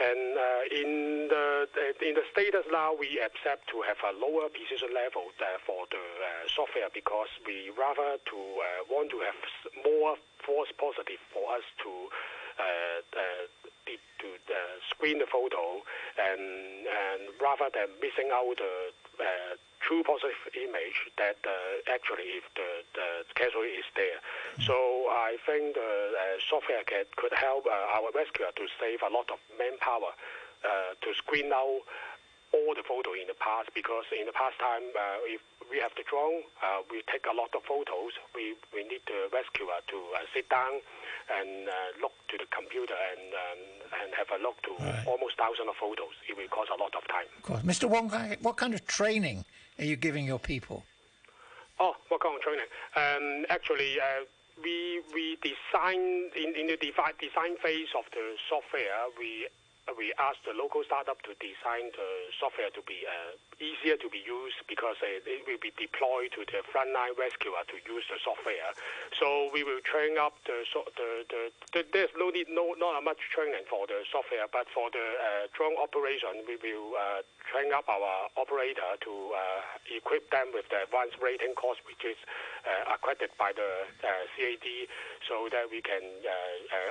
[0.00, 1.70] And uh, in the
[2.02, 6.02] in the status now, we accept to have a lower precision level uh, for the
[6.02, 8.38] uh, software because we rather to
[8.90, 9.38] want to have
[9.86, 12.10] more false positive for us to
[13.86, 14.28] to
[14.90, 15.78] screen the photo
[16.18, 16.42] and
[16.90, 18.90] and rather than missing out the
[19.78, 21.36] true positive image that
[21.92, 24.18] actually if the, the casualty is there.
[24.64, 24.74] So
[25.24, 29.32] I think the uh, software can, could help uh, our rescuer to save a lot
[29.32, 30.12] of manpower
[30.60, 31.80] uh, to screen out
[32.52, 35.40] all the photo in the past because in the past time uh, if
[35.72, 38.14] we have the drone uh, we take a lot of photos.
[38.36, 40.84] We, we need the rescuer to uh, sit down
[41.32, 41.72] and uh,
[42.04, 43.60] look to the computer and um,
[44.04, 45.08] and have a look to right.
[45.08, 46.14] almost thousand of photos.
[46.28, 47.26] It will cost a lot of time.
[47.40, 47.62] Of course.
[47.64, 47.88] Mr.
[47.88, 48.12] Wong
[48.44, 49.44] what kind of training
[49.80, 50.84] are you giving your people?
[51.80, 52.68] Oh what kind of training?
[52.94, 54.28] Um, actually uh,
[54.62, 59.48] we we design in, in the design phase of the software we
[59.92, 62.08] we asked the local startup to design the
[62.40, 66.48] software to be uh, easier to be used because uh, it will be deployed to
[66.48, 68.72] the frontline rescuer to use the software.
[69.20, 71.42] So we will train up the so, the, the,
[71.76, 75.52] the, there's no need no not much training for the software, but for the uh,
[75.52, 76.96] drone operation we will
[77.44, 79.12] train up our operator to
[79.92, 82.16] equip them with the advanced rating course, which is
[82.88, 84.66] accredited by the CAD,
[85.28, 86.00] so that we can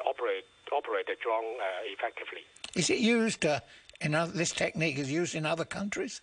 [0.06, 2.42] operate operate the drone effectively.
[2.76, 3.60] Is it used uh,
[4.02, 6.22] in other, this technique is used in other countries?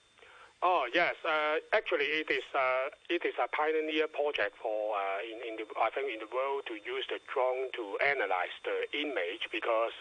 [0.60, 5.88] Oh yes, uh, actually it is uh, it is a pioneer project for uh, I
[5.88, 9.96] think in the world to use the drone to analyze the image because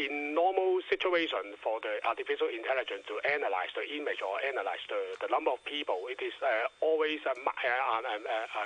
[0.00, 5.52] in normal situation for the artificial intelligence to analyze the image or analyze the, number
[5.52, 6.32] of people, it is
[6.80, 7.36] always a,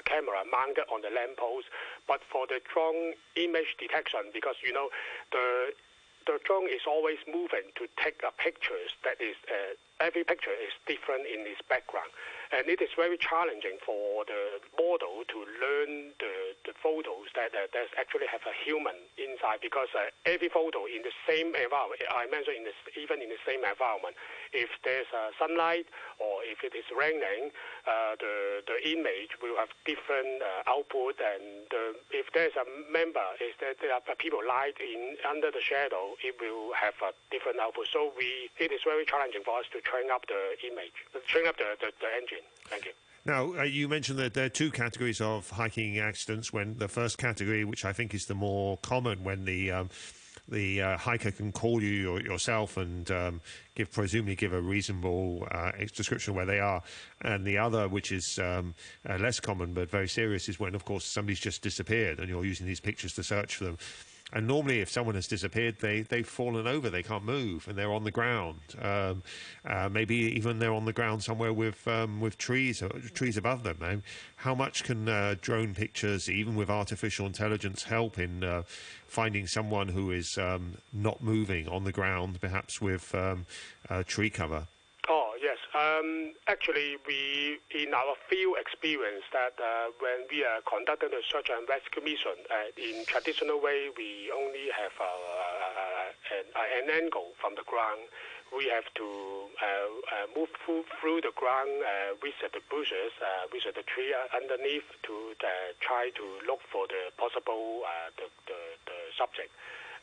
[0.06, 1.66] camera mounted on the lamppost.
[2.06, 4.90] But for the drone image detection, because you know
[5.34, 5.74] the
[6.28, 9.72] the drone is always moving to take a pictures that is uh,
[10.04, 12.12] every picture is different in its background.
[12.48, 17.68] And it is very challenging for the model to learn the, the photos that, that
[18.00, 22.64] actually have a human inside because uh, every photo in the same environment, I mentioned
[22.64, 24.16] in the, even in the same environment,
[24.56, 25.86] if there's uh, sunlight
[26.16, 27.52] or if it is raining,
[27.84, 31.20] uh, the, the image will have different uh, output.
[31.20, 31.68] And
[32.16, 36.40] if there's a member, is that there are people light in under the shadow, it
[36.40, 37.92] will have a different output.
[37.92, 40.96] So we, it is very challenging for us to train up the image,
[41.28, 42.37] train up the, the, the engine.
[42.68, 42.92] Thank you.
[43.24, 46.52] Now, uh, you mentioned that there are two categories of hiking accidents.
[46.52, 49.90] When the first category, which I think is the more common, when the um,
[50.48, 53.40] the uh, hiker can call you or yourself and um,
[53.74, 56.82] give presumably give a reasonable uh, description of where they are,
[57.20, 58.74] and the other, which is um,
[59.08, 62.44] uh, less common but very serious, is when, of course, somebody's just disappeared and you're
[62.44, 63.78] using these pictures to search for them.
[64.32, 67.92] And normally, if someone has disappeared, they, they've fallen over, they can't move, and they're
[67.92, 68.60] on the ground.
[68.80, 69.22] Um,
[69.64, 73.62] uh, maybe even they're on the ground somewhere with, um, with trees, uh, trees above
[73.62, 74.02] them.
[74.36, 78.64] How much can uh, drone pictures, even with artificial intelligence, help in uh,
[79.06, 83.46] finding someone who is um, not moving on the ground, perhaps with um,
[84.06, 84.66] tree cover?
[85.76, 91.52] Um, actually, we in our field experience that uh, when we are conducting the search
[91.52, 97.52] and rescue mission, uh, in traditional way, we only have uh, an, an, angle from
[97.52, 98.00] the ground.
[98.48, 99.08] We have to
[99.60, 103.12] uh, uh, move through, through, the ground, uh, visit the bushes,
[103.52, 105.36] visit the tree underneath to
[105.84, 107.84] try to look for the possible
[108.16, 109.52] the, the, the subject.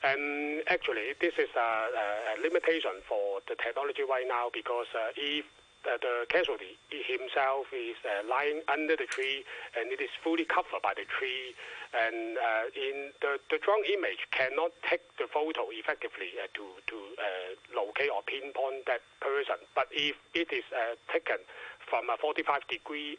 [0.05, 5.45] And actually, this is a, a, limitation for the technology right now because uh, if
[5.81, 9.41] uh, the casualty himself is uh, lying under the tree
[9.73, 11.57] and it is fully covered by the tree,
[11.97, 16.97] and uh, in the, the drone image cannot take the photo effectively uh, to, to
[17.17, 19.57] uh, locate or pinpoint that person.
[19.73, 20.65] But if it is
[21.09, 21.41] taken
[21.89, 23.17] from a 45 degree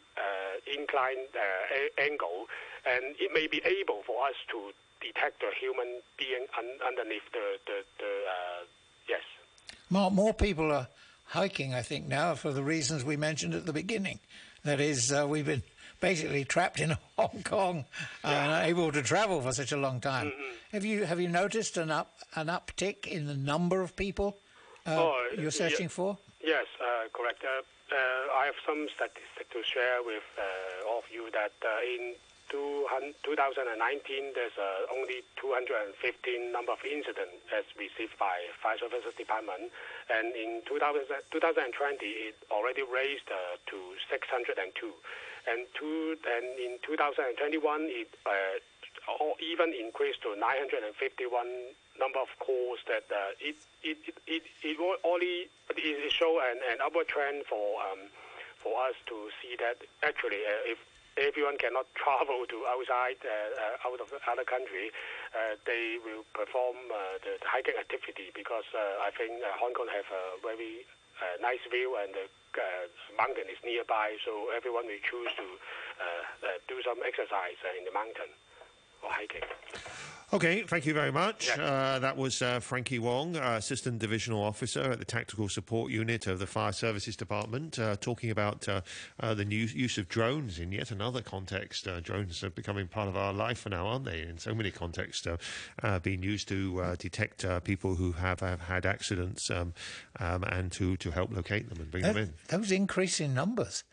[0.70, 1.34] inclined
[1.98, 2.46] angle,
[2.86, 4.70] and it may be able for us to
[5.06, 8.64] detect a human being un- underneath the, the, the uh,
[9.08, 9.22] yes.
[9.90, 10.88] More, more people are
[11.24, 14.20] hiking, I think, now for the reasons we mentioned at the beginning.
[14.64, 15.62] That is, uh, we've been
[16.00, 17.84] basically trapped in Hong Kong
[18.24, 18.44] uh, yeah.
[18.44, 20.26] and unable to travel for such a long time.
[20.26, 20.52] Mm-hmm.
[20.72, 24.36] Have you have you noticed an up an uptick in the number of people
[24.86, 26.18] uh, oh, you're searching for?
[26.44, 27.42] Yes, uh, correct.
[27.44, 27.62] Uh,
[27.94, 30.22] uh, I have some statistics to share with
[30.88, 31.52] all of you that
[31.82, 32.14] in
[32.50, 35.98] 2019, there's uh, only 215
[36.52, 39.70] number of incidents as received by Fire Services Department,
[40.10, 43.76] and in 2000, 2020 it already raised uh, to
[44.10, 44.54] 602,
[45.50, 47.34] and, two, and in 2021
[47.90, 48.58] it uh,
[49.42, 51.46] even increased to 951
[51.98, 56.78] number of calls that uh, it, it, it, it, it only it show an, an
[56.84, 58.10] upward trend for um,
[58.60, 60.78] for us to see that actually uh, if
[61.18, 63.32] everyone cannot travel to outside, uh,
[63.82, 64.92] uh, out of other country,
[65.32, 69.88] uh, they will perform the, the, hiking activity because uh, I think uh, Hong Kong
[69.92, 70.84] have a very
[71.40, 72.28] nice view and the
[73.16, 75.46] mountain is nearby, so everyone will choose to
[76.68, 78.28] do some exercise in the mountain
[79.02, 79.42] or hiking.
[80.32, 81.46] Okay, thank you very much.
[81.46, 81.64] Yeah.
[81.64, 86.26] Uh, that was uh, Frankie Wong, uh, Assistant Divisional Officer at the Tactical Support Unit
[86.26, 88.80] of the Fire Services Department, uh, talking about uh,
[89.20, 91.86] uh, the new use of drones in yet another context.
[92.02, 94.20] drones are becoming part of our life now, aren't they?
[94.20, 95.28] In so many contexts,
[96.02, 99.74] being used to detect people who have, have had accidents um,
[100.18, 102.34] um, and to, to help locate them and bring that, them in.
[102.48, 103.84] Those increasing numbers.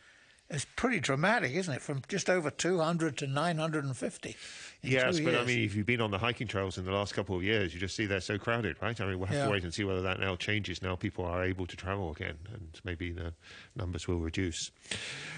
[0.49, 1.81] It's pretty dramatic, isn't it?
[1.81, 4.35] From just over 200 to 950.
[4.81, 7.35] Yes, but I mean, if you've been on the hiking trails in the last couple
[7.35, 8.99] of years, you just see they're so crowded, right?
[8.99, 9.45] I mean, we'll have yeah.
[9.45, 10.81] to wait and see whether that now changes.
[10.81, 13.33] Now people are able to travel again, and maybe the
[13.77, 14.71] numbers will reduce.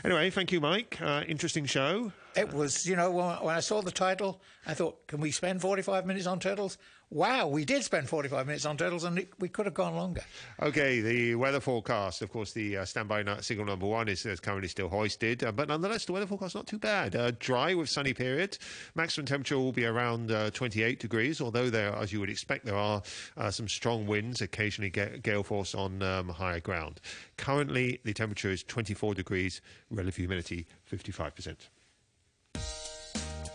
[0.03, 0.97] Anyway, thank you, Mike.
[0.99, 2.11] Uh, interesting show.
[2.35, 6.07] It was, you know, when I saw the title, I thought, can we spend 45
[6.07, 6.79] minutes on turtles?
[7.11, 10.21] Wow, we did spend 45 minutes on turtles and we could have gone longer.
[10.61, 12.23] Okay, the weather forecast.
[12.23, 15.67] Of course, the uh, standby signal number one is, is currently still hoisted, uh, but
[15.67, 17.15] nonetheless, the weather forecast not too bad.
[17.15, 18.57] Uh, dry with sunny period.
[18.95, 22.75] Maximum temperature will be around uh, 28 degrees, although there, as you would expect, there
[22.75, 23.03] are
[23.37, 27.01] uh, some strong winds, occasionally gale force on um, higher ground.
[27.37, 31.55] Currently, the temperature is 24 degrees, relative humidity 55%.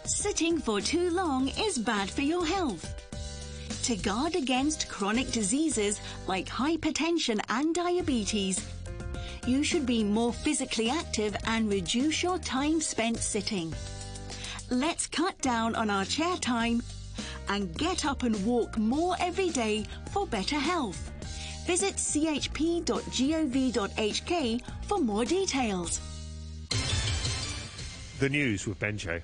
[0.04, 3.09] Sitting for too long is bad for your health
[3.84, 8.66] to guard against chronic diseases like hypertension and diabetes.
[9.46, 13.74] You should be more physically active and reduce your time spent sitting.
[14.70, 16.82] Let's cut down on our chair time
[17.48, 21.10] and get up and walk more every day for better health.
[21.66, 22.82] Visit chp.gov.hk
[24.82, 26.00] for more details.
[28.18, 29.22] The news with Ben Che.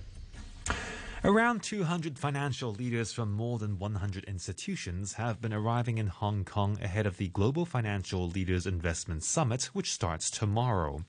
[1.27, 6.79] Around 200 financial leaders from more than 100 institutions have been arriving in Hong Kong
[6.81, 11.01] ahead of the Global Financial Leaders Investment Summit, which starts tomorrow.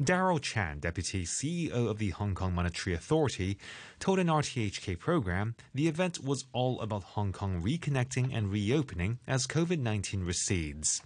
[0.00, 3.58] Darryl Chan, Deputy CEO of the Hong Kong Monetary Authority,
[3.98, 9.48] told an RTHK program the event was all about Hong Kong reconnecting and reopening as
[9.48, 11.02] COVID 19 recedes.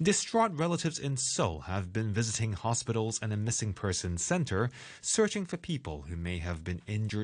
[0.00, 4.70] Distraught relatives in Seoul have been visiting hospitals and a missing persons center,
[5.00, 7.16] searching for people who may have been injured